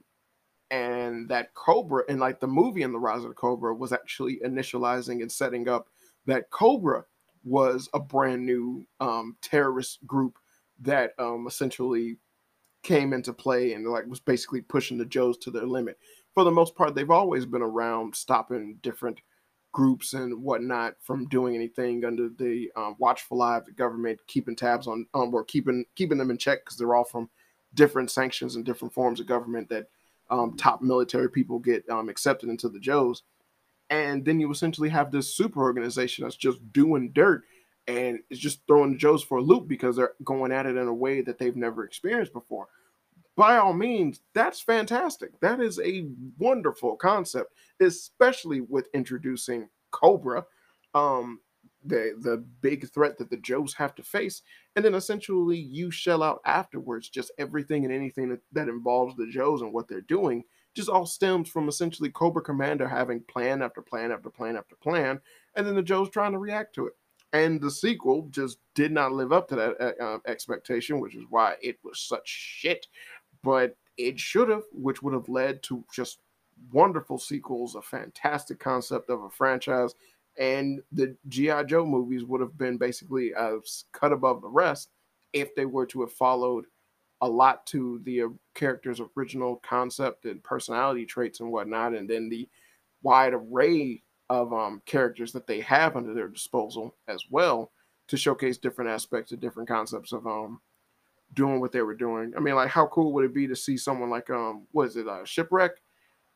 [0.71, 4.39] and that Cobra, and like the movie in The Rise of the Cobra, was actually
[4.45, 5.89] initializing and setting up
[6.27, 7.03] that Cobra
[7.43, 10.39] was a brand new um, terrorist group
[10.79, 12.17] that um, essentially
[12.85, 15.97] came into play and like was basically pushing the Joes to their limit.
[16.35, 19.19] For the most part, they've always been around stopping different
[19.71, 24.55] groups and whatnot from doing anything under the um, watchful eye of the government, keeping
[24.55, 27.27] tabs on um, or keeping keeping them in check because they're all from
[27.73, 29.87] different sanctions and different forms of government that
[30.29, 33.23] um, top military people get um, accepted into the Joes.
[33.89, 37.43] And then you essentially have this super organization that's just doing dirt
[37.87, 40.87] and it's just throwing the Joes for a loop because they're going at it in
[40.87, 42.67] a way that they've never experienced before.
[43.35, 45.39] By all means, that's fantastic.
[45.41, 50.45] That is a wonderful concept, especially with introducing Cobra,
[50.93, 51.41] um,
[51.83, 54.41] the the big threat that the Joes have to face,
[54.75, 59.27] and then essentially you shell out afterwards just everything and anything that, that involves the
[59.27, 60.43] Joes and what they're doing
[60.73, 65.21] just all stems from essentially Cobra Commander having plan after plan after plan after plan,
[65.55, 66.93] and then the Joes trying to react to it
[67.35, 71.25] and the sequel just did not live up to that uh, uh, expectation, which is
[71.29, 72.87] why it was such shit.
[73.43, 76.19] But it should have, which would have led to just
[76.71, 79.93] wonderful sequels, a fantastic concept of a franchise,
[80.37, 84.89] and the GI Joe movies would have been basically as cut above the rest
[85.33, 86.65] if they were to have followed
[87.21, 92.29] a lot to the uh, character's original concept and personality traits and whatnot, and then
[92.29, 92.47] the
[93.03, 97.71] wide array of um, characters that they have under their disposal as well
[98.07, 100.61] to showcase different aspects of different concepts of um
[101.33, 102.33] doing what they were doing.
[102.37, 104.95] I mean, like how cool would it be to see someone like um what is
[104.97, 105.71] it, uh, shipwreck?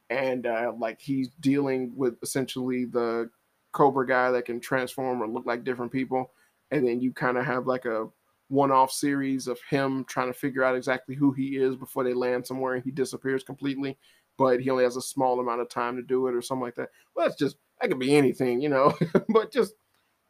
[0.09, 3.29] and uh, like he's dealing with essentially the
[3.71, 6.31] Cobra guy that can transform or look like different people,
[6.71, 8.07] and then you kind of have like a
[8.47, 12.45] one-off series of him trying to figure out exactly who he is before they land
[12.45, 13.95] somewhere and he disappears completely
[14.37, 16.73] but he only has a small amount of time to do it or something like
[16.73, 18.93] that well that's just that could be anything you know
[19.29, 19.73] but just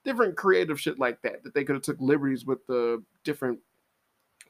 [0.03, 3.59] different creative shit like that that they could have took liberties with the different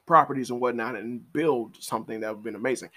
[0.06, 2.90] properties and whatnot and build something that would have been amazing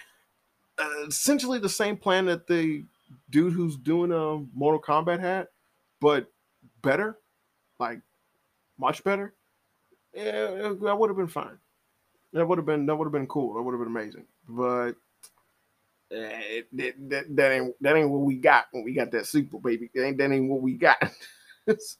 [0.79, 2.83] uh, essentially the same plan that the
[3.29, 5.47] dude who's doing a mortal kombat had
[5.99, 6.31] but
[6.81, 7.17] better
[7.79, 7.99] like
[8.77, 9.33] much better
[10.13, 11.57] yeah, that would have been fine.
[12.33, 13.53] That would have been that would have been cool.
[13.53, 14.25] That would have been amazing.
[14.47, 14.93] But
[16.13, 19.89] that, that, that ain't that ain't what we got when we got that sequel, baby.
[19.93, 20.97] That ain't that ain't what we got.
[21.67, 21.97] it's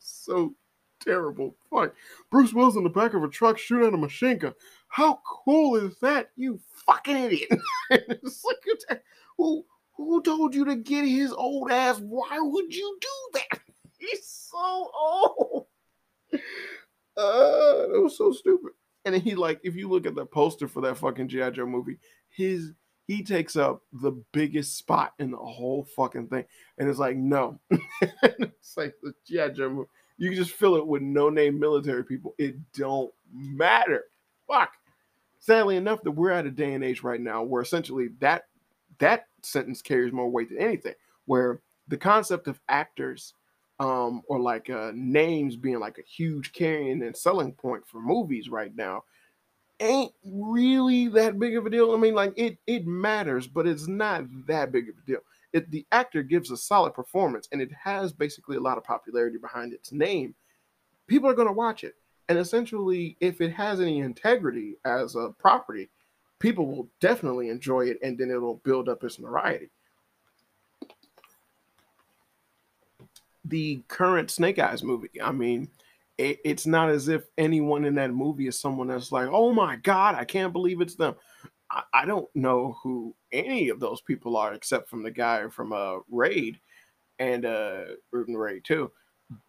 [0.00, 0.54] so
[1.00, 1.54] terrible.
[1.70, 1.90] Fine.
[2.30, 4.54] Bruce Willis in the back of a truck shooting at a machine gun.
[4.88, 6.30] How cool is that?
[6.36, 7.48] You fucking idiot!
[7.90, 9.02] it's like
[9.36, 9.64] who
[9.96, 11.98] who told you to get his old ass?
[12.00, 13.60] Why would you do that?
[13.98, 15.66] He's so old.
[17.16, 18.72] Uh, it was so stupid.
[19.04, 21.66] And then he like, if you look at the poster for that fucking GI Joe
[21.66, 21.98] movie,
[22.30, 22.72] his
[23.06, 26.44] he takes up the biggest spot in the whole fucking thing,
[26.78, 27.58] and it's like no,
[28.22, 28.94] it's like
[29.26, 29.88] Joe.
[30.16, 32.34] You can just fill it with no name military people.
[32.38, 34.04] It don't matter.
[34.46, 34.72] Fuck.
[35.40, 38.44] Sadly enough, that we're at a day and age right now where essentially that
[38.98, 40.94] that sentence carries more weight than anything.
[41.26, 43.34] Where the concept of actors
[43.80, 48.48] um, or like uh, names being like a huge carrying and selling point for movies
[48.48, 49.04] right now
[49.80, 51.92] ain't really that big of a deal.
[51.92, 55.20] I mean, like it it matters, but it's not that big of a deal.
[55.52, 59.38] If the actor gives a solid performance and it has basically a lot of popularity
[59.38, 60.34] behind its name,
[61.06, 61.94] people are going to watch it.
[62.28, 65.90] And essentially, if it has any integrity as a property,
[66.38, 69.70] people will definitely enjoy it, and then it'll build up its notoriety.
[73.44, 75.20] the current Snake Eyes movie.
[75.22, 75.68] I mean,
[76.18, 79.76] it, it's not as if anyone in that movie is someone that's like, oh my
[79.76, 81.14] God, I can't believe it's them.
[81.70, 85.72] I, I don't know who any of those people are except from the guy from
[85.72, 86.60] uh, Raid
[87.18, 88.90] and uh, Root and Raid too.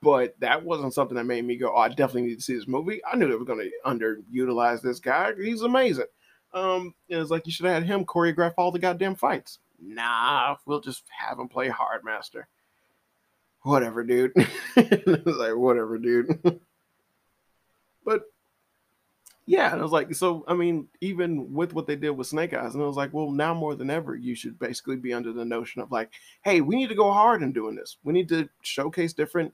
[0.02, 2.68] But that wasn't something that made me go, oh, I definitely need to see this
[2.68, 3.02] movie.
[3.06, 5.34] I knew they were going to underutilize this guy.
[5.38, 6.06] He's amazing.
[6.54, 9.60] Um, it was like you should have had him choreograph all the goddamn fights.
[9.80, 12.46] Nah, we'll just have him play Hardmaster
[13.66, 14.32] whatever, dude.
[14.76, 16.40] like, whatever, dude.
[18.06, 18.24] but
[19.48, 22.54] yeah, and I was like, so I mean, even with what they did with Snake
[22.54, 25.34] Eyes, and I was like, well, now more than ever, you should basically be under
[25.34, 26.12] the notion of like,
[26.44, 27.98] hey, we need to go hard in doing this.
[28.04, 29.54] We need to showcase different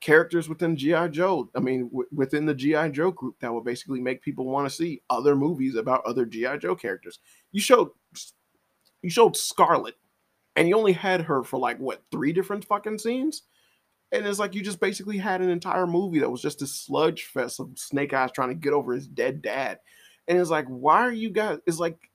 [0.00, 1.48] characters within GI Joe.
[1.54, 4.74] I mean, w- within the GI Joe group, that will basically make people want to
[4.74, 7.18] see other movies about other GI Joe characters.
[7.52, 7.90] You showed,
[9.02, 9.96] you showed Scarlett
[10.58, 13.42] and you only had her for like what three different fucking scenes?
[14.10, 17.26] And it's like you just basically had an entire movie that was just a sludge
[17.26, 19.78] fest of snake eyes trying to get over his dead dad.
[20.26, 22.10] And it's like why are you guys it's like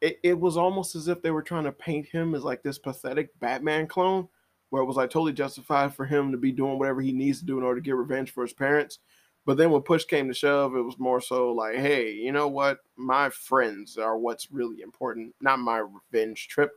[0.00, 2.78] it, it was almost as if they were trying to paint him as like this
[2.78, 4.26] pathetic batman clone
[4.70, 7.44] where it was like totally justified for him to be doing whatever he needs to
[7.44, 8.98] do in order to get revenge for his parents.
[9.44, 12.48] But then when push came to shove, it was more so like, hey, you know
[12.48, 12.78] what?
[12.96, 15.78] My friends are what's really important, not my
[16.10, 16.72] revenge trip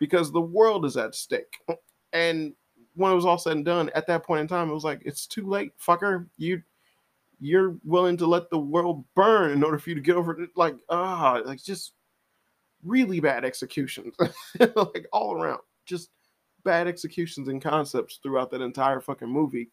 [0.00, 1.58] because the world is at stake.
[2.12, 2.54] And
[2.94, 5.02] when it was all said and done, at that point in time, it was like,
[5.04, 6.26] it's too late, fucker.
[6.36, 6.62] You
[7.42, 10.50] you're willing to let the world burn in order for you to get over it.
[10.56, 11.92] Like, ah, like just
[12.84, 14.14] really bad executions.
[14.58, 15.60] like all around.
[15.86, 16.10] Just
[16.64, 19.70] bad executions and concepts throughout that entire fucking movie.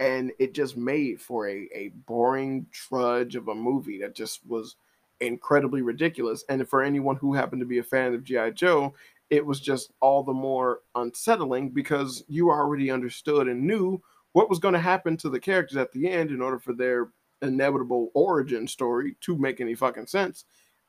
[0.00, 4.76] And it just made for a, a boring trudge of a movie that just was
[5.20, 6.44] incredibly ridiculous.
[6.48, 8.50] And for anyone who happened to be a fan of G.I.
[8.50, 8.94] Joe,
[9.30, 14.00] it was just all the more unsettling because you already understood and knew
[14.32, 17.10] what was going to happen to the characters at the end in order for their
[17.42, 20.44] inevitable origin story to make any fucking sense.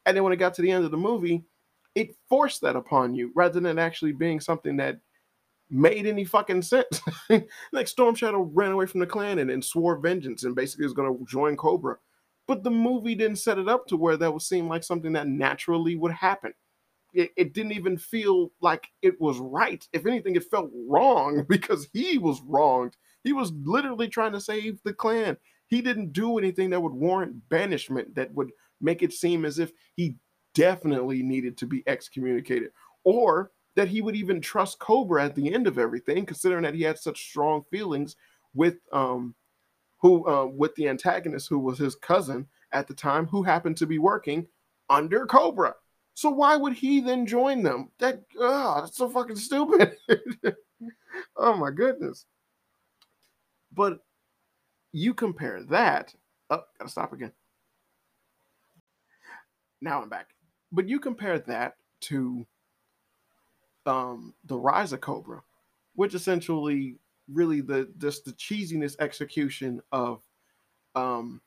[0.05, 1.43] And then when it got to the end of the movie,
[1.95, 4.99] it forced that upon you rather than actually being something that
[5.69, 7.01] made any fucking sense.
[7.71, 10.93] like Storm Shadow ran away from the clan and, and swore vengeance and basically was
[10.93, 11.97] going to join Cobra.
[12.47, 15.27] But the movie didn't set it up to where that would seem like something that
[15.27, 16.53] naturally would happen
[17.13, 19.87] it, it, didn't even feel like it was right.
[19.93, 22.95] If anything, it felt wrong because he was wronged.
[23.23, 25.37] He was literally trying to save the clan.
[25.67, 28.51] He didn't do anything that would warrant banishment, that would
[28.81, 30.15] make it seem as if he
[30.55, 32.71] definitely needed to be excommunicated,
[33.03, 36.81] or that he would even trust Cobra at the end of everything, considering that he
[36.81, 38.15] had such strong feelings
[38.55, 39.35] with um
[40.01, 43.85] who uh, with the antagonist who was his cousin at the time, who happened to
[43.85, 44.47] be working
[44.89, 45.75] under Cobra.
[46.19, 47.91] So why would he then join them?
[47.99, 49.95] That oh, that's so fucking stupid.
[51.37, 52.25] oh my goodness.
[53.73, 53.99] But
[54.91, 56.13] you compare that.
[56.49, 57.31] Oh, gotta stop again.
[59.79, 60.31] Now I'm back.
[60.73, 62.45] But you compare that to
[63.85, 65.41] um the Rise of Cobra,
[65.95, 66.97] which essentially
[67.31, 70.21] really the just the cheesiness execution of
[70.95, 71.39] um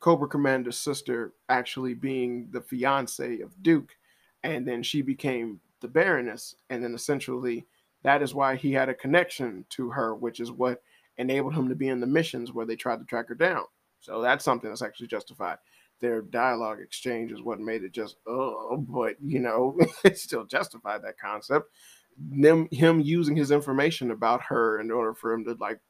[0.00, 3.96] Cobra Commander's sister actually being the fiance of Duke,
[4.42, 7.66] and then she became the Baroness, and then essentially
[8.02, 10.82] that is why he had a connection to her, which is what
[11.18, 13.64] enabled him to be in the missions where they tried to track her down.
[14.00, 15.58] So that's something that's actually justified.
[16.00, 21.02] Their dialogue exchange is what made it just oh, but you know, it still justified
[21.02, 21.70] that concept.
[22.16, 25.80] Them him using his information about her in order for him to like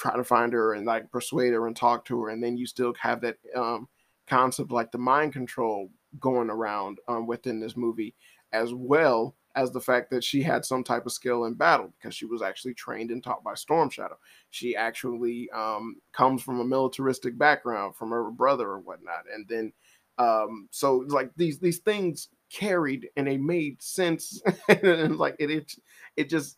[0.00, 2.66] try to find her and like persuade her and talk to her, and then you
[2.66, 3.88] still have that um,
[4.26, 8.14] concept like the mind control going around um, within this movie,
[8.52, 12.14] as well as the fact that she had some type of skill in battle because
[12.14, 14.16] she was actually trained and taught by Storm Shadow.
[14.50, 19.72] She actually um, comes from a militaristic background from her brother or whatnot, and then
[20.18, 25.74] um, so like these these things carried and they made sense, and like it, it
[26.16, 26.56] it just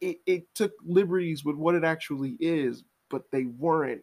[0.00, 4.02] it, it took liberties with what it actually is, but they weren't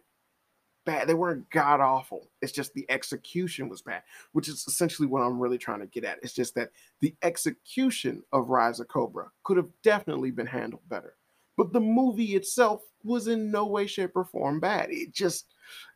[0.84, 1.06] bad.
[1.06, 2.30] They weren't god awful.
[2.40, 6.04] It's just the execution was bad, which is essentially what I'm really trying to get
[6.04, 6.18] at.
[6.22, 6.70] It's just that
[7.00, 11.16] the execution of Rise of Cobra could have definitely been handled better.
[11.58, 14.90] But the movie itself was in no way, shape, or form bad.
[14.90, 15.46] It just,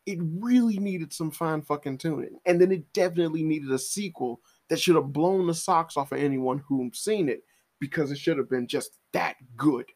[0.06, 2.38] it really needed some fine fucking tuning.
[2.46, 6.18] And then it definitely needed a sequel that should have blown the socks off of
[6.18, 7.44] anyone who's seen it
[7.82, 9.86] because it should have been just that good.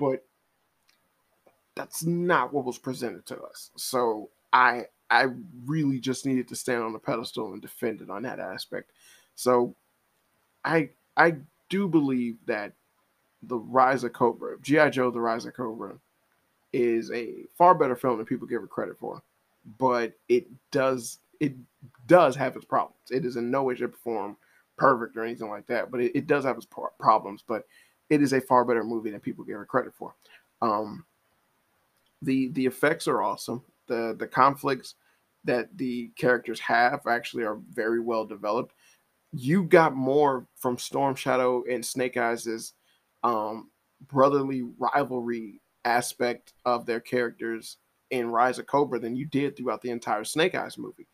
[0.00, 0.24] But
[1.76, 3.70] that's not what was presented to us.
[3.76, 5.26] So I I
[5.64, 8.90] really just needed to stand on the pedestal and defend it on that aspect.
[9.36, 9.76] So
[10.64, 11.36] I I
[11.68, 12.72] do believe that
[13.44, 14.90] the Rise of Cobra, G.I.
[14.90, 15.94] Joe The Rise of Cobra,
[16.72, 19.22] is a far better film than people give it credit for.
[19.78, 21.54] But it does it
[22.08, 22.96] does have its problems.
[23.12, 24.36] It is in no way, shape, or form
[24.80, 25.90] perfect or anything like that.
[25.90, 26.66] But it, it does have its
[26.98, 27.44] problems.
[27.46, 27.64] But
[28.08, 30.14] it is a far better movie than people give it credit for.
[30.60, 31.04] Um,
[32.22, 33.62] the the effects are awesome.
[33.86, 34.96] The the conflicts
[35.44, 38.74] that the characters have actually are very well developed.
[39.32, 42.74] You got more from Storm Shadow and Snake Eyes'
[43.22, 43.70] um,
[44.08, 47.78] brotherly rivalry aspect of their characters
[48.10, 51.06] in Rise of Cobra than you did throughout the entire Snake Eyes movie.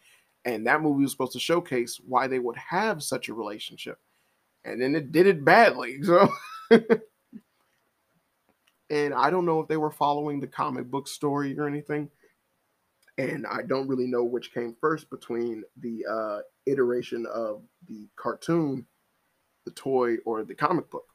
[0.47, 3.99] And that movie was supposed to showcase why they would have such a relationship.
[4.65, 6.01] And then it did it badly.
[6.07, 6.29] So
[8.91, 12.09] and I don't know if they were following the comic book story or anything.
[13.19, 18.87] And I don't really know which came first between the uh, iteration of the cartoon,
[19.65, 21.07] the toy, or the comic book.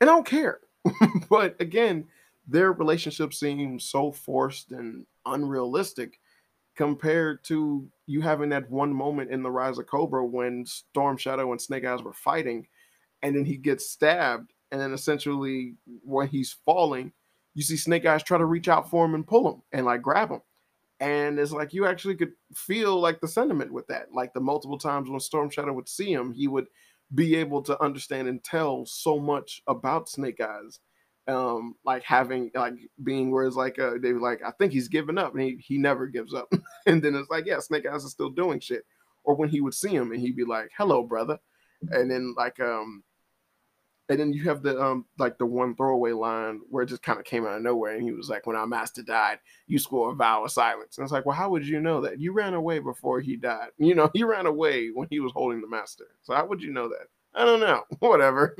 [0.00, 0.60] And I don't care.
[1.30, 2.06] but again,
[2.46, 6.20] their relationship seems so forced and unrealistic
[6.76, 11.50] compared to you having that one moment in the Rise of Cobra when Storm Shadow
[11.52, 12.66] and Snake Eyes were fighting,
[13.22, 17.12] and then he gets stabbed, and then essentially when he's falling,
[17.54, 20.02] you see Snake Eyes try to reach out for him and pull him and like
[20.02, 20.40] grab him.
[21.00, 24.12] And it's like you actually could feel like the sentiment with that.
[24.12, 26.66] Like the multiple times when Storm Shadow would see him, he would
[27.14, 30.78] be able to understand and tell so much about Snake Eyes.
[31.28, 34.88] Um, like having like being where it's like uh, they were like, I think he's
[34.88, 36.52] given up, and he he never gives up.
[36.86, 38.84] and then it's like, yeah, Snake Eyes is still doing shit.
[39.24, 41.38] Or when he would see him and he'd be like, Hello, brother.
[41.90, 43.04] And then like um
[44.08, 47.18] and then you have the um like the one throwaway line where it just kind
[47.18, 50.12] of came out of nowhere, and he was like, "When our master died, you swore
[50.12, 52.20] a vow of silence." And it's like, well, how would you know that?
[52.20, 53.70] You ran away before he died.
[53.78, 56.06] You know, he ran away when he was holding the master.
[56.22, 57.08] So how would you know that?
[57.34, 57.82] I don't know.
[57.98, 58.56] Whatever.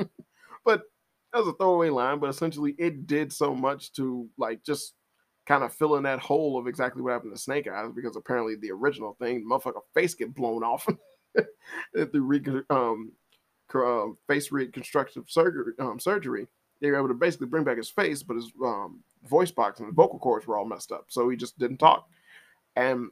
[0.65, 0.83] but
[1.33, 4.95] that was a throwaway line, but essentially it did so much to like just
[5.47, 8.55] kind of fill in that hole of exactly what happened to Snake Eyes because apparently
[8.57, 10.87] the original thing, motherfucker face get blown off
[11.95, 13.13] through um
[13.75, 16.47] um, face reconstructive surgery, um, surgery,
[16.81, 19.95] they were able to basically bring back his face, but his um, voice box and
[19.95, 22.07] vocal cords were all messed up, so he just didn't talk,
[22.77, 23.09] and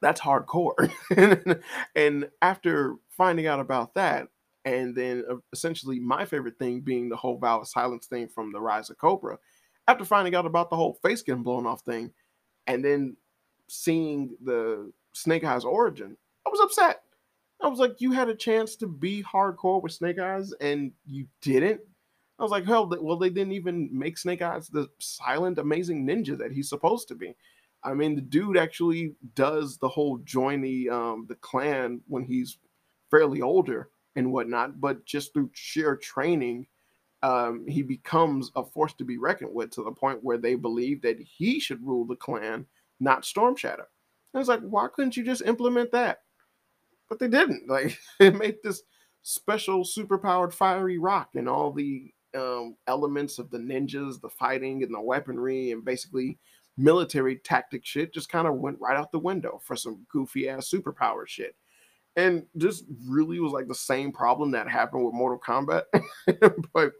[0.00, 0.90] that's hardcore.
[1.96, 4.28] and after finding out about that,
[4.64, 8.60] and then uh, essentially my favorite thing being the whole of silence thing from the
[8.60, 9.38] Rise of Cobra,
[9.88, 12.12] after finding out about the whole face getting blown off thing,
[12.66, 13.16] and then
[13.68, 17.02] seeing the Snake Eyes origin, I was upset.
[17.60, 21.26] I was like, you had a chance to be hardcore with Snake Eyes and you
[21.40, 21.80] didn't.
[22.38, 26.36] I was like, hell, well, they didn't even make Snake Eyes the silent, amazing ninja
[26.38, 27.36] that he's supposed to be.
[27.84, 32.58] I mean, the dude actually does the whole join the um, the clan when he's
[33.10, 36.66] fairly older and whatnot, but just through sheer training,
[37.22, 41.02] um, he becomes a force to be reckoned with to the point where they believe
[41.02, 42.66] that he should rule the clan,
[43.00, 43.86] not Storm Shadow.
[44.34, 46.22] And it's like, why couldn't you just implement that?
[47.08, 47.64] But they didn't.
[47.68, 48.82] Like, it made this
[49.22, 54.92] special superpowered fiery rock and all the um, elements of the ninjas, the fighting, and
[54.92, 56.38] the weaponry, and basically
[56.76, 60.70] military tactic shit just kind of went right out the window for some goofy ass
[60.70, 61.54] superpower shit.
[62.16, 65.84] And this really was like the same problem that happened with Mortal Kombat,
[66.74, 66.92] but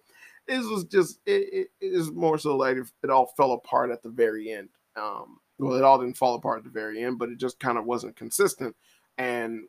[0.46, 4.08] this was just it, it is more so like it all fell apart at the
[4.08, 4.70] very end.
[4.96, 7.78] Um, well, it all didn't fall apart at the very end, but it just kind
[7.78, 8.74] of wasn't consistent.
[9.18, 9.64] And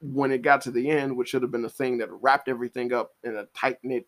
[0.00, 2.92] when it got to the end, which should have been the thing that wrapped everything
[2.92, 4.06] up in a tight knit,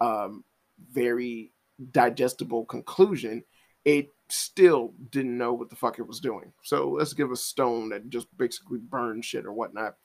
[0.00, 0.44] um,
[0.90, 1.52] very
[1.90, 3.44] digestible conclusion,
[3.84, 6.52] it still didn't know what the fuck it was doing.
[6.62, 9.96] So let's give a stone that just basically burns shit or whatnot.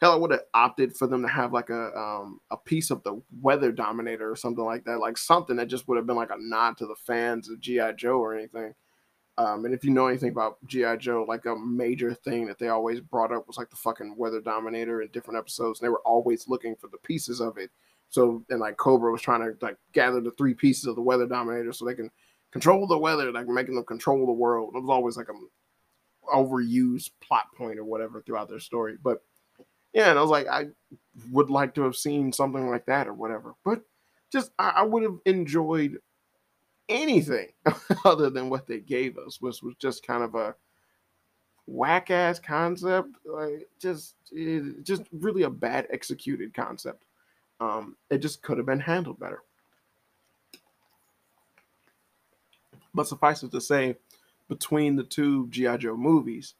[0.00, 3.02] Hell, I would have opted for them to have like a um, a piece of
[3.02, 6.30] the weather dominator or something like that, like something that just would have been like
[6.30, 8.74] a nod to the fans of GI Joe or anything.
[9.38, 12.68] Um, and if you know anything about GI Joe, like a major thing that they
[12.68, 15.80] always brought up was like the fucking weather dominator in different episodes.
[15.80, 17.70] And they were always looking for the pieces of it.
[18.08, 21.26] So and like Cobra was trying to like gather the three pieces of the weather
[21.26, 22.10] dominator so they can
[22.50, 24.72] control the weather, like making them control the world.
[24.74, 28.96] It was always like a overused plot point or whatever throughout their story.
[29.02, 29.22] But
[29.96, 30.66] yeah, and I was like, I
[31.32, 33.54] would like to have seen something like that or whatever.
[33.64, 33.80] But
[34.30, 35.96] just I, I would have enjoyed
[36.90, 37.48] anything
[38.04, 40.54] other than what they gave us, which was just kind of a
[41.64, 43.08] whack ass concept.
[43.24, 47.06] Like just it, just really a bad executed concept.
[47.58, 49.44] Um, it just could have been handled better.
[52.92, 53.96] But suffice it to say,
[54.50, 56.52] between the two GI Joe movies,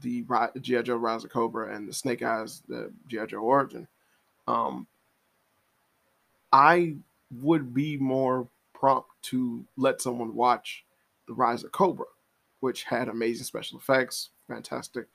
[0.00, 0.24] the
[0.60, 3.86] GI Joe Rise of Cobra and the Snake Eyes, the GI Joe Origin,
[4.46, 4.86] um,
[6.52, 6.96] I
[7.40, 10.84] would be more prompt to let someone watch
[11.26, 12.06] the Rise of Cobra,
[12.60, 15.06] which had amazing special effects, fantastic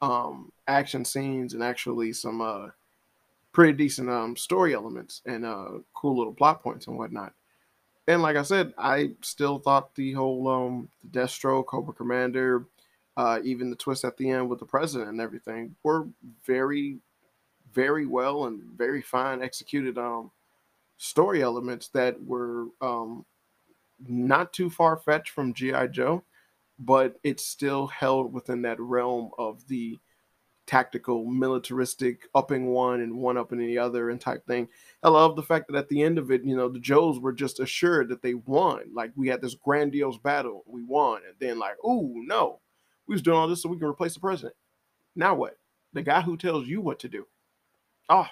[0.00, 2.68] um, action scenes, and actually some uh,
[3.52, 7.32] pretty decent um, story elements and uh, cool little plot points and whatnot.
[8.08, 12.66] And like I said, I still thought the whole um the Destro, Cobra Commander,
[13.16, 16.06] uh, even the twist at the end with the president and everything were
[16.46, 16.98] very,
[17.72, 20.30] very well and very fine executed um
[20.98, 23.24] story elements that were um
[24.08, 26.22] not too far fetched from GI Joe,
[26.78, 29.98] but it still held within that realm of the
[30.66, 34.68] tactical, militaristic, upping one and one upping the other and type thing.
[35.02, 37.32] I love the fact that at the end of it, you know, the Joes were
[37.32, 38.84] just assured that they won.
[38.94, 42.60] Like we had this grandiose battle, we won, and then like, oh no,
[43.08, 44.54] we was doing all this so we can replace the president.
[45.16, 45.56] Now what?
[45.92, 47.26] The guy who tells you what to do.
[48.08, 48.26] Oh,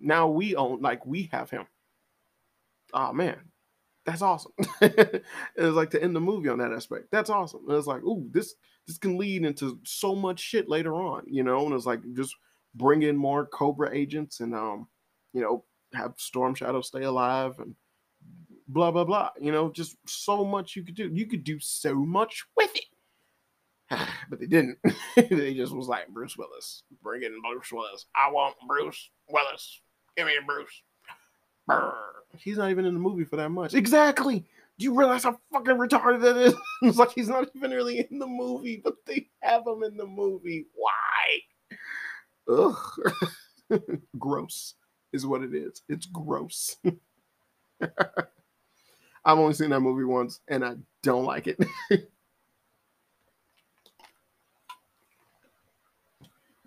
[0.00, 1.66] now we own like we have him.
[2.92, 3.38] Oh man,
[4.04, 4.52] that's awesome.
[4.80, 5.24] it
[5.56, 7.06] was like to end the movie on that aspect.
[7.10, 7.62] That's awesome.
[7.68, 8.54] And it's like, ooh, this
[8.86, 11.64] this can lead into so much shit later on, you know.
[11.66, 12.34] And it's like just
[12.74, 14.88] bring in more Cobra agents and um,
[15.32, 17.74] you know, have Storm Shadow stay alive and
[18.68, 19.30] blah blah blah.
[19.40, 21.10] You know, just so much you could do.
[21.12, 22.84] You could do so much with it.
[24.30, 24.78] but they didn't.
[25.16, 26.82] they just was like Bruce Willis.
[27.02, 28.06] Bring in Bruce Willis.
[28.14, 29.80] I want Bruce Willis.
[30.16, 30.82] Give me a Bruce.
[31.66, 31.94] Brr.
[32.38, 33.74] He's not even in the movie for that much.
[33.74, 34.44] Exactly.
[34.78, 36.54] Do you realize how fucking retarded that is?
[36.82, 40.06] it's like he's not even really in the movie, but they have him in the
[40.06, 40.66] movie.
[40.74, 41.40] Why?
[42.48, 43.80] Ugh.
[44.18, 44.74] gross
[45.12, 45.82] is what it is.
[45.88, 46.76] It's gross.
[49.24, 51.58] I've only seen that movie once and I don't like it.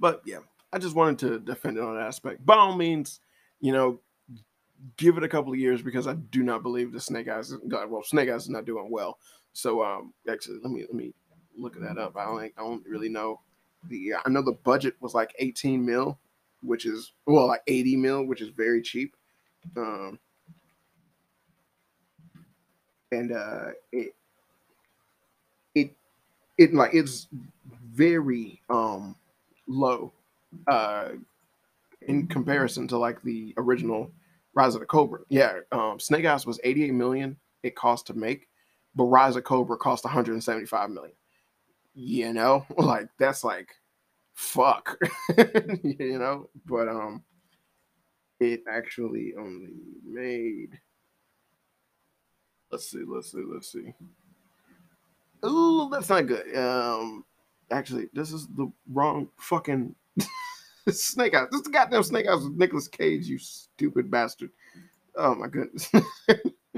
[0.05, 0.37] But yeah,
[0.71, 2.45] I just wanted to defend it on that aspect.
[2.45, 3.21] By all means,
[3.59, 3.99] you know,
[4.97, 7.51] give it a couple of years because I do not believe the Snake Eyes.
[7.63, 9.17] Well, Snake Eyes is not doing well.
[9.53, 11.11] So um, actually, let me let me
[11.57, 12.15] look that up.
[12.17, 13.41] I don't I don't really know
[13.89, 14.13] the.
[14.23, 16.19] I know the budget was like 18 mil,
[16.61, 19.15] which is well like 80 mil, which is very cheap.
[19.75, 20.19] Um,
[23.11, 24.13] and uh, it
[25.73, 25.95] it
[26.59, 27.27] it like it's
[27.91, 29.15] very um
[29.67, 30.13] low
[30.67, 31.09] uh
[32.07, 34.11] in comparison to like the original
[34.53, 35.19] Rise of the Cobra.
[35.29, 38.47] Yeah, um, Snake Eyes was 88 million it cost to make,
[38.95, 41.15] but Rise of Cobra cost 175 million.
[41.93, 43.69] You know, like that's like
[44.33, 44.97] fuck.
[45.83, 47.23] you know, but um
[48.39, 49.73] it actually only
[50.05, 50.79] made
[52.71, 53.93] let's see, let's see, let's see.
[55.45, 56.55] Ooh, that's not good.
[56.55, 57.25] Um
[57.71, 59.95] actually, this is the wrong fucking
[60.89, 61.47] Snake Eyes.
[61.51, 64.51] This is the goddamn Snake Eyes with Nicolas Cage, you stupid bastard.
[65.15, 65.89] Oh my goodness.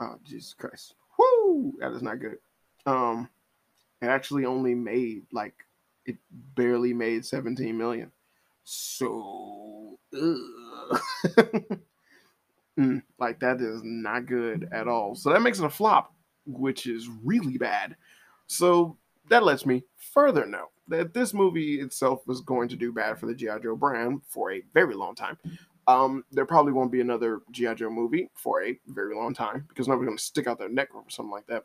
[0.00, 0.94] oh Jesus Christ.
[1.18, 1.74] Whoo!
[1.80, 2.38] That is not good.
[2.86, 3.28] Um
[4.00, 5.54] it actually only made like
[6.06, 6.16] it
[6.54, 8.10] barely made 17 million.
[8.64, 10.38] So mm,
[13.18, 15.14] like that is not good at all.
[15.14, 16.14] So that makes it a flop,
[16.46, 17.96] which is really bad.
[18.46, 18.96] So
[19.28, 23.26] that lets me further know that this movie itself was going to do bad for
[23.26, 23.58] the G.I.
[23.60, 25.38] Joe brand for a very long time.
[25.86, 27.74] Um, there probably won't be another G.I.
[27.74, 30.94] Joe movie for a very long time because nobody's going to stick out their neck
[30.94, 31.64] or something like that.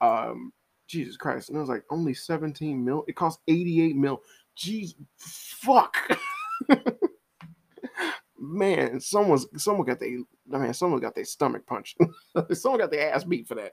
[0.00, 0.52] Um,
[0.88, 1.48] Jesus Christ.
[1.48, 3.04] And it was like only 17 mil.
[3.08, 4.22] It cost 88 mil.
[4.56, 5.96] Jeez, fuck.
[8.38, 10.18] man, someone's someone got their
[10.52, 11.98] I mean, someone got their stomach punched.
[12.52, 13.72] someone got their ass beat for that.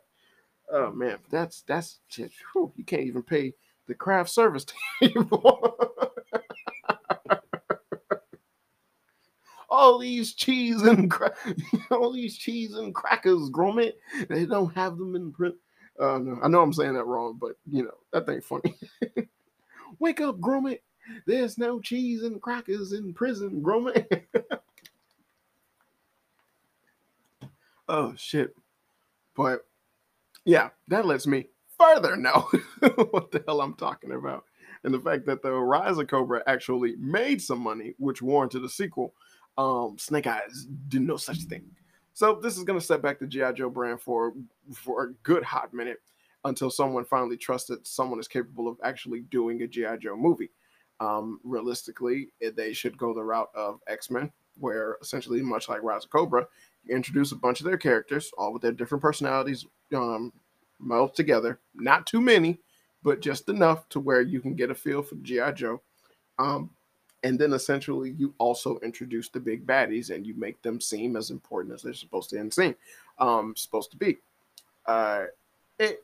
[0.73, 2.31] Oh man, that's that's shit.
[2.51, 3.53] Whew, you can't even pay
[3.87, 4.65] the craft service
[4.99, 5.79] table.
[9.69, 11.35] all these cheese and cra-
[11.91, 13.93] all these cheese and crackers, Gromit.
[14.29, 15.55] They don't have them in print.
[15.99, 18.75] Uh, no, I know I'm saying that wrong, but you know that ain't funny.
[19.99, 20.79] Wake up, Gromit.
[21.27, 24.23] There's no cheese and crackers in prison, Gromit.
[27.87, 28.55] oh shit!
[29.35, 29.67] But
[30.45, 32.49] yeah, that lets me further know
[33.11, 34.45] what the hell I'm talking about.
[34.83, 38.69] And the fact that the Rise of Cobra actually made some money, which warranted a
[38.69, 39.13] sequel.
[39.57, 41.63] Um, Snake Eyes did no such thing.
[42.13, 44.33] So this is going to set back the GI Joe brand for
[44.73, 46.01] for a good hot minute
[46.45, 50.51] until someone finally trusted someone is capable of actually doing a GI Joe movie.
[50.99, 55.81] Um, realistically, eh, they should go the route of X Men, where essentially, much like
[55.81, 56.47] Rise of Cobra,
[56.89, 59.65] introduce a bunch of their characters, all with their different personalities,
[59.95, 60.33] um,
[60.81, 61.59] melded together.
[61.75, 62.59] Not too many,
[63.03, 65.81] but just enough to where you can get a feel for GI Joe.
[66.39, 66.69] Um,
[67.23, 71.31] and then essentially you also introduce the big baddies and you make them seem as
[71.31, 72.75] important as they're supposed to and seem
[73.19, 74.17] um supposed to be
[74.85, 75.23] uh
[75.79, 76.03] it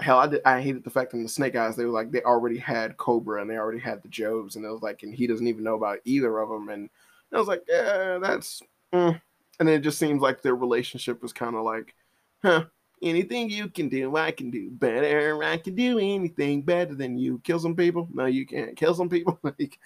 [0.00, 2.10] hell I, did, I hated the fact that in the snake eyes they were like
[2.10, 5.14] they already had cobra and they already had the joes and it was like and
[5.14, 6.88] he doesn't even know about either of them and
[7.32, 9.20] i was like yeah that's mm.
[9.60, 11.94] And it just seems like their relationship was kind of like
[12.42, 12.64] huh
[13.02, 15.42] Anything you can do, I can do better.
[15.42, 17.40] I can do anything better than you.
[17.44, 18.06] Kill some people?
[18.12, 18.76] No, you can't.
[18.76, 19.38] Kill some people?
[19.42, 19.78] like,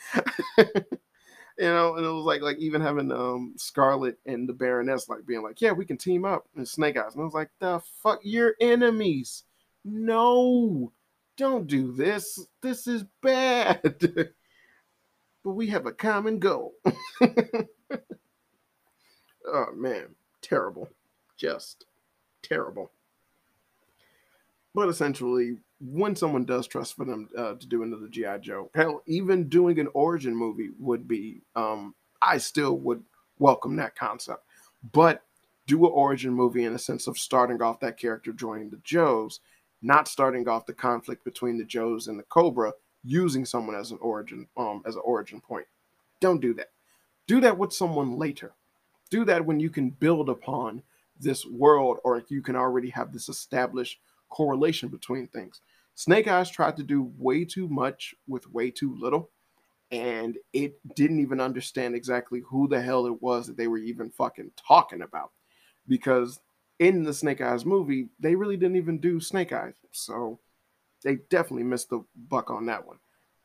[0.58, 0.74] you
[1.58, 5.42] know, and it was like like even having um Scarlett and the Baroness like being
[5.42, 7.14] like, yeah, we can team up and Snake Eyes.
[7.14, 9.44] And I was like, the fuck, you're enemies.
[9.84, 10.92] No,
[11.36, 12.44] don't do this.
[12.62, 13.80] This is bad.
[15.44, 16.74] but we have a common goal.
[19.46, 20.06] Oh man,
[20.42, 20.88] terrible.
[21.36, 21.86] Just
[22.42, 22.90] terrible.
[24.74, 29.02] But essentially, when someone does trust for them uh, to do another GI Joe, hell,
[29.06, 33.02] even doing an origin movie would be, um, I still would
[33.38, 34.44] welcome that concept.
[34.92, 35.22] But
[35.66, 39.40] do an origin movie in the sense of starting off that character joining the Joes,
[39.82, 42.72] not starting off the conflict between the Joes and the Cobra,
[43.04, 45.66] using someone as an origin, um, as an origin point.
[46.20, 46.70] Don't do that.
[47.26, 48.52] Do that with someone later.
[49.10, 50.82] Do that when you can build upon
[51.18, 53.98] this world, or you can already have this established
[54.30, 55.60] correlation between things.
[55.94, 59.30] Snake Eyes tried to do way too much with way too little,
[59.92, 64.10] and it didn't even understand exactly who the hell it was that they were even
[64.10, 65.30] fucking talking about.
[65.86, 66.40] Because
[66.80, 69.74] in the Snake Eyes movie, they really didn't even do Snake Eyes.
[69.92, 70.40] So
[71.04, 72.98] they definitely missed the buck on that one.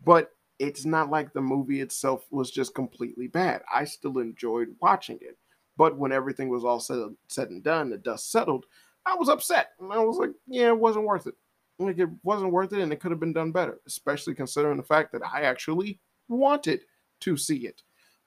[0.03, 3.61] But it's not like the movie itself was just completely bad.
[3.71, 5.37] I still enjoyed watching it.
[5.79, 8.65] But when everything was all said, said and done, the dust settled,
[9.05, 9.69] I was upset.
[9.79, 11.35] And I was like, yeah, it wasn't worth it.
[11.79, 14.83] Like it wasn't worth it and it could have been done better, especially considering the
[14.83, 16.81] fact that I actually wanted
[17.21, 17.81] to see it.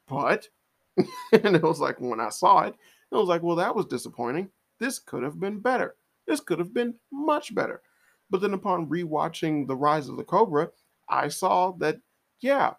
[0.08, 0.48] But
[0.96, 2.74] and it was like when I saw it,
[3.10, 4.48] it was like, well, that was disappointing.
[4.80, 5.96] This could have been better.
[6.26, 7.82] This could have been much better.
[8.30, 10.70] But then upon rewatching The Rise of the Cobra,
[11.10, 11.98] I saw that,
[12.40, 12.72] yeah,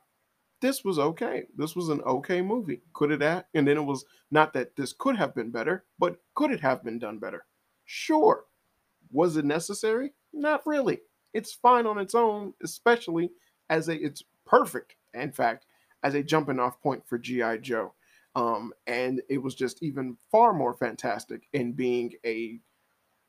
[0.64, 1.43] this was okay.
[1.57, 2.84] This was an okay movie.
[2.93, 3.43] Could it have?
[3.53, 6.86] And then it was not that this could have been better, but could it have
[6.86, 7.45] been done better?
[7.84, 8.45] Sure.
[9.11, 10.14] Was it necessary?
[10.32, 11.01] Not really.
[11.34, 13.32] It's fine on its own, especially
[13.70, 15.66] as a it's perfect, in fact,
[16.01, 17.57] as a jumping off point for G.I.
[17.57, 17.93] Joe.
[18.34, 22.61] Um, and it was just even far more fantastic in being a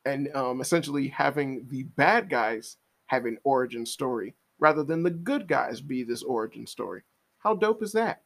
[0.07, 2.77] and um, essentially having the bad guys
[3.07, 7.03] have an origin story rather than the good guys be this origin story.
[7.45, 8.23] How dope is that?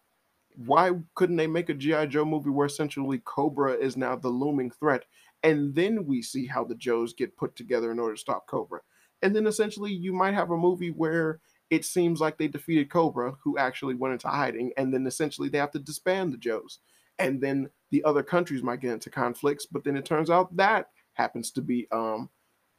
[0.55, 2.07] Why couldn't they make a G.I.
[2.07, 5.05] Joe movie where essentially Cobra is now the looming threat
[5.43, 8.81] and then we see how the Joes get put together in order to stop Cobra.
[9.23, 11.41] And then essentially, you might have a movie where
[11.71, 15.59] it seems like they defeated Cobra, who actually went into hiding, and then essentially they
[15.59, 16.79] have to disband the Joes.
[17.19, 20.91] And then the other countries might get into conflicts, but then it turns out that
[21.15, 22.31] happens to be um,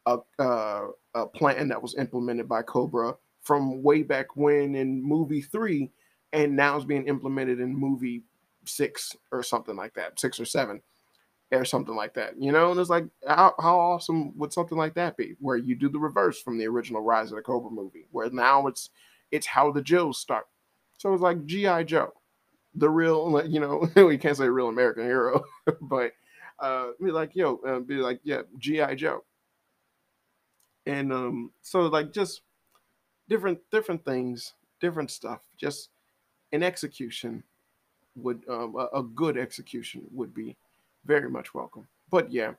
[0.05, 5.41] a, uh, a plan that was implemented by Cobra from way back when in movie
[5.41, 5.91] three,
[6.33, 8.23] and now it's being implemented in movie
[8.65, 10.81] six or something like that, six or seven
[11.51, 12.71] or something like that, you know?
[12.71, 15.35] And it's like, how, how awesome would something like that be?
[15.39, 18.67] Where you do the reverse from the original Rise of the Cobra movie, where now
[18.67, 18.89] it's
[19.31, 20.45] it's how the Joes start.
[20.97, 21.83] So it's like G.I.
[21.83, 22.13] Joe,
[22.75, 25.43] the real, you know, we can't say real American hero,
[25.81, 26.11] but
[26.59, 28.95] uh, be like, yo, uh, be like, yeah, G.I.
[28.95, 29.23] Joe.
[30.85, 32.41] And um, so like just
[33.27, 35.89] different different things, different stuff, just
[36.51, 37.43] an execution
[38.15, 40.55] would um, a, good execution would be
[41.05, 41.87] very much welcome.
[42.09, 42.53] But yeah,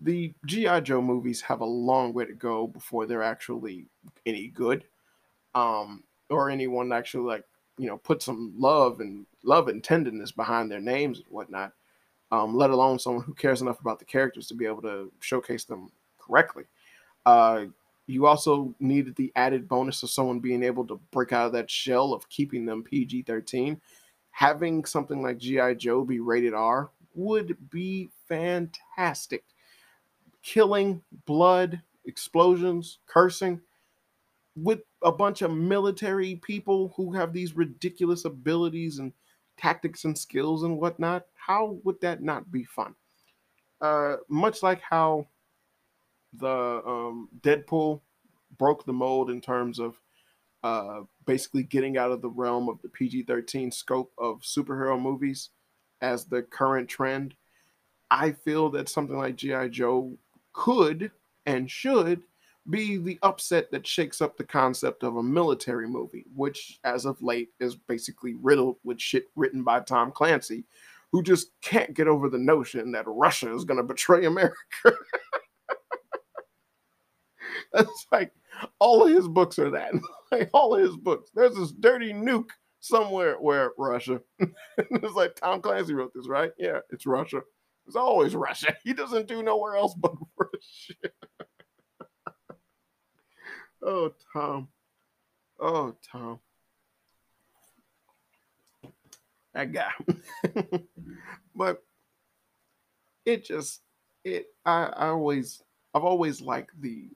[0.00, 3.86] the GI Joe movies have a long way to go before they're actually
[4.26, 4.84] any good,
[5.54, 7.44] um, or anyone actually like
[7.78, 11.72] you know put some love and love and tenderness behind their names and whatnot.
[12.32, 15.64] Um, let alone someone who cares enough about the characters to be able to showcase
[15.64, 16.64] them correctly.
[17.26, 17.64] Uh,
[18.10, 21.70] you also needed the added bonus of someone being able to break out of that
[21.70, 23.80] shell of keeping them PG 13.
[24.32, 25.74] Having something like G.I.
[25.74, 29.44] Joe be rated R would be fantastic.
[30.42, 33.60] Killing, blood, explosions, cursing
[34.56, 39.12] with a bunch of military people who have these ridiculous abilities and
[39.56, 41.26] tactics and skills and whatnot.
[41.34, 42.94] How would that not be fun?
[43.80, 45.26] Uh, much like how
[46.34, 48.00] the um, Deadpool
[48.58, 50.00] broke the mold in terms of
[50.62, 55.50] uh, basically getting out of the realm of the PG 13 scope of superhero movies
[56.02, 57.34] as the current trend.
[58.10, 59.68] I feel that something like G.I.
[59.68, 60.12] Joe
[60.52, 61.10] could
[61.46, 62.22] and should
[62.68, 67.22] be the upset that shakes up the concept of a military movie, which as of
[67.22, 70.64] late is basically riddled with shit written by Tom Clancy,
[71.10, 74.54] who just can't get over the notion that Russia is going to betray America.
[77.72, 78.32] That's like
[78.78, 79.92] all of his books are that.
[80.32, 81.30] like all of his books.
[81.34, 82.50] There's this dirty nuke
[82.80, 84.20] somewhere where Russia.
[84.78, 86.52] it's like Tom Clancy wrote this, right?
[86.58, 87.42] Yeah, it's Russia.
[87.86, 88.74] It's always Russia.
[88.84, 90.94] He doesn't do nowhere else but Russia.
[93.82, 94.68] oh, Tom.
[95.60, 96.40] Oh, Tom.
[99.52, 99.90] That guy.
[101.54, 101.82] but
[103.24, 103.82] it just
[104.24, 105.62] it I, I always
[105.94, 107.08] I've always liked the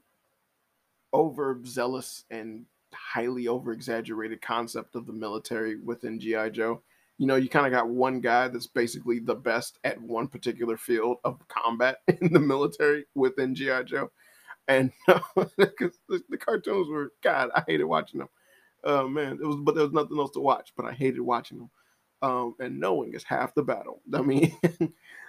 [1.15, 6.83] overzealous and highly over exaggerated concept of the military within GI Joe.
[7.19, 10.77] You know, you kind of got one guy that's basically the best at one particular
[10.77, 14.11] field of combat in the military within GI Joe,
[14.67, 14.91] and
[15.57, 18.29] because the, the, cartoons were God, I hated watching them.
[18.83, 21.59] Oh man, it was but there was nothing else to watch, but I hated watching
[21.59, 21.71] them.
[22.25, 24.01] Um, and knowing is half the battle.
[24.15, 24.57] I mean,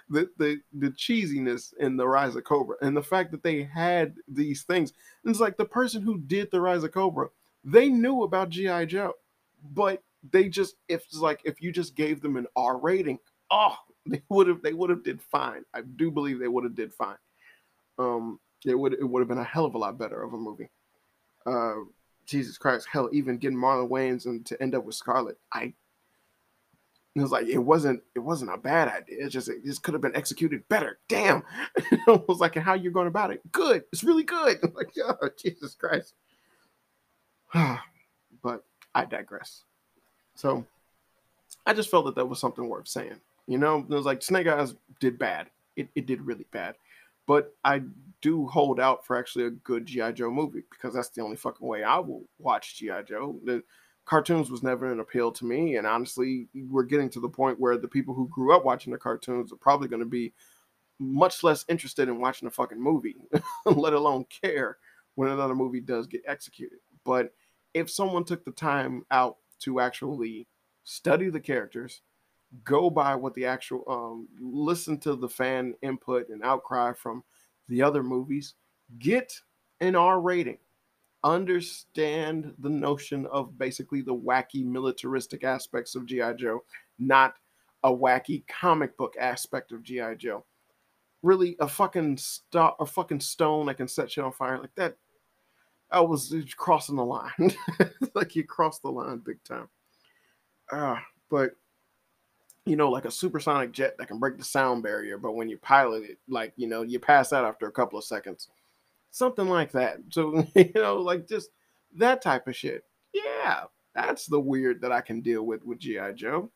[0.08, 4.14] the, the the cheesiness in the Rise of Cobra and the fact that they had
[4.28, 4.92] these things.
[5.24, 7.28] it's like the person who did the Rise of Cobra
[7.66, 9.14] they knew about GI Joe,
[9.72, 13.18] but they just if it's like if you just gave them an R rating,
[13.50, 13.76] oh,
[14.06, 15.64] they would have they would have did fine.
[15.74, 17.18] I do believe they would have did fine.
[17.98, 20.38] Um, it would it would have been a hell of a lot better of a
[20.38, 20.70] movie.
[21.44, 21.74] Uh,
[22.24, 25.74] Jesus Christ, hell, even getting Marlon Wayans and to end up with Scarlett, I
[27.16, 29.24] it was like it wasn't it wasn't a bad idea.
[29.24, 30.98] It just it just could have been executed better.
[31.08, 31.42] Damn,
[31.76, 33.40] it was like how you're going about it.
[33.52, 34.58] Good, it's really good.
[34.74, 36.14] like, oh, Jesus Christ.
[37.54, 38.64] but
[38.94, 39.62] I digress.
[40.34, 40.66] So
[41.64, 43.18] I just felt that that was something worth saying.
[43.46, 45.48] You know, it was like Snake Eyes did bad.
[45.74, 46.74] It, it did really bad.
[47.26, 47.80] But I
[48.20, 50.12] do hold out for actually a good G.I.
[50.12, 53.02] Joe movie because that's the only fucking way I will watch G.I.
[53.02, 53.40] Joe.
[53.42, 53.62] The
[54.06, 55.76] cartoons was never an appeal to me.
[55.76, 58.98] And honestly, we're getting to the point where the people who grew up watching the
[58.98, 60.32] cartoons are probably going to be
[60.98, 63.16] much less interested in watching a fucking movie,
[63.66, 64.78] let alone care
[65.16, 66.78] when another movie does get executed.
[67.04, 67.34] But
[67.74, 70.48] if someone took the time out to actually
[70.84, 72.00] study the characters,
[72.64, 77.24] go by what the actual um, listen to the fan input and outcry from
[77.68, 78.54] the other movies,
[78.98, 79.34] get
[79.80, 80.58] an R rating.
[81.26, 86.34] Understand the notion of basically the wacky militaristic aspects of G.I.
[86.34, 86.62] Joe,
[86.98, 87.34] not
[87.82, 90.14] a wacky comic book aspect of G.I.
[90.14, 90.44] Joe.
[91.22, 94.96] Really, a fucking st- a fucking stone that can set shit on fire like that
[95.90, 97.54] I was crossing the line.
[98.14, 99.68] like you crossed the line big time.
[100.70, 100.96] Uh,
[101.30, 101.52] but
[102.64, 105.56] you know, like a supersonic jet that can break the sound barrier, but when you
[105.58, 108.48] pilot it, like you know, you pass out after a couple of seconds.
[109.10, 109.98] Something like that.
[110.10, 111.50] So, you know, like just
[111.96, 112.84] that type of shit.
[113.12, 116.50] Yeah, that's the weird that I can deal with with GI Joe.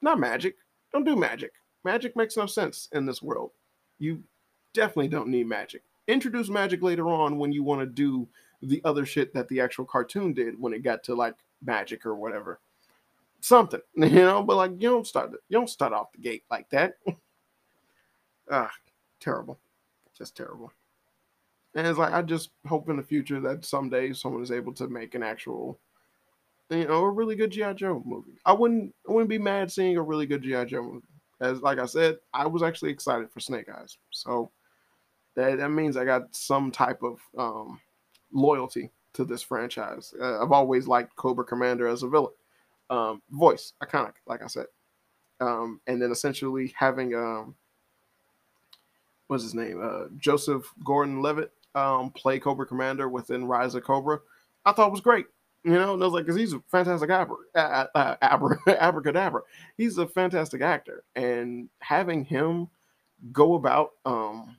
[0.00, 0.56] Not magic.
[0.92, 1.52] Don't do magic.
[1.84, 3.50] Magic makes no sense in this world.
[3.98, 4.22] You
[4.72, 5.82] definitely don't need magic.
[6.08, 8.28] Introduce magic later on when you want to do
[8.62, 12.14] the other shit that the actual cartoon did when it got to like magic or
[12.14, 12.60] whatever.
[13.40, 16.68] Something, you know, but like you don't start you don't start off the gate like
[16.70, 16.94] that.
[18.50, 18.72] ah,
[19.20, 19.58] terrible.
[20.16, 20.72] Just terrible.
[21.74, 24.88] And it's like I just hope in the future that someday someone is able to
[24.88, 25.78] make an actual
[26.70, 28.38] you know, a really good GI Joe movie.
[28.44, 31.06] I wouldn't I wouldn't be mad seeing a really good GI Joe movie.
[31.40, 33.98] As like I said, I was actually excited for Snake Eyes.
[34.10, 34.50] So
[35.36, 37.80] that that means I got some type of um,
[38.32, 40.12] loyalty to this franchise.
[40.20, 42.32] Uh, I've always liked Cobra Commander as a villain.
[42.88, 44.66] Um, voice, iconic, like I said.
[45.40, 47.54] Um, and then essentially having um,
[49.26, 49.80] what's his name?
[49.82, 54.18] Uh, Joseph Gordon-Levitt um, play Cobra Commander within Rise of Cobra.
[54.64, 55.26] I thought was great.
[55.62, 57.36] You know, and I was like, because he's a fantastic abra,
[58.22, 59.42] abra, abracadabra.
[59.76, 62.68] He's a fantastic actor, and having him
[63.32, 64.56] go about, um,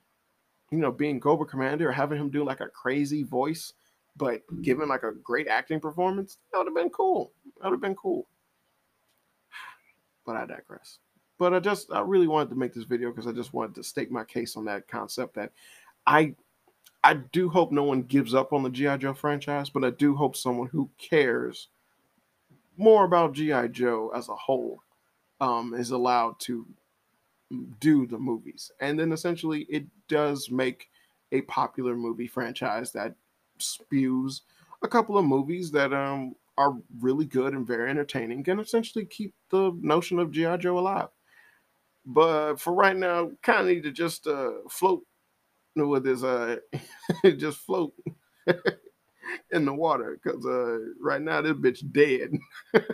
[0.70, 3.72] you know, being Cobra Commander, or having him do like a crazy voice,
[4.18, 7.32] but giving like a great acting performance, that would have been cool.
[7.56, 8.26] That would have been cool.
[10.26, 10.98] But I digress.
[11.38, 13.82] But I just, I really wanted to make this video because I just wanted to
[13.82, 15.52] stake my case on that concept that
[16.06, 16.34] I
[17.04, 20.14] I do hope no one gives up on the GI Joe franchise, but I do
[20.14, 21.68] hope someone who cares
[22.76, 24.82] more about GI Joe as a whole
[25.40, 26.66] um, is allowed to
[27.80, 30.90] do the movies, and then essentially it does make
[31.32, 33.14] a popular movie franchise that
[33.58, 34.42] spews
[34.82, 39.34] a couple of movies that um, are really good and very entertaining, and essentially keep
[39.50, 41.08] the notion of GI Joe alive.
[42.04, 45.02] But for right now, kind of need to just uh, float
[45.86, 46.56] with his uh
[47.36, 47.92] just float
[49.50, 52.38] in the water because uh right now this bitch dead.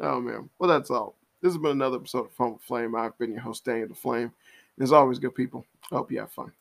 [0.00, 0.48] oh man.
[0.58, 1.16] Well that's all.
[1.42, 2.94] This has been another episode of Fun with Flame.
[2.94, 4.32] I've been your host, Daniel the Flame.
[4.80, 5.66] As always, good people.
[5.92, 6.52] I hope you have fun.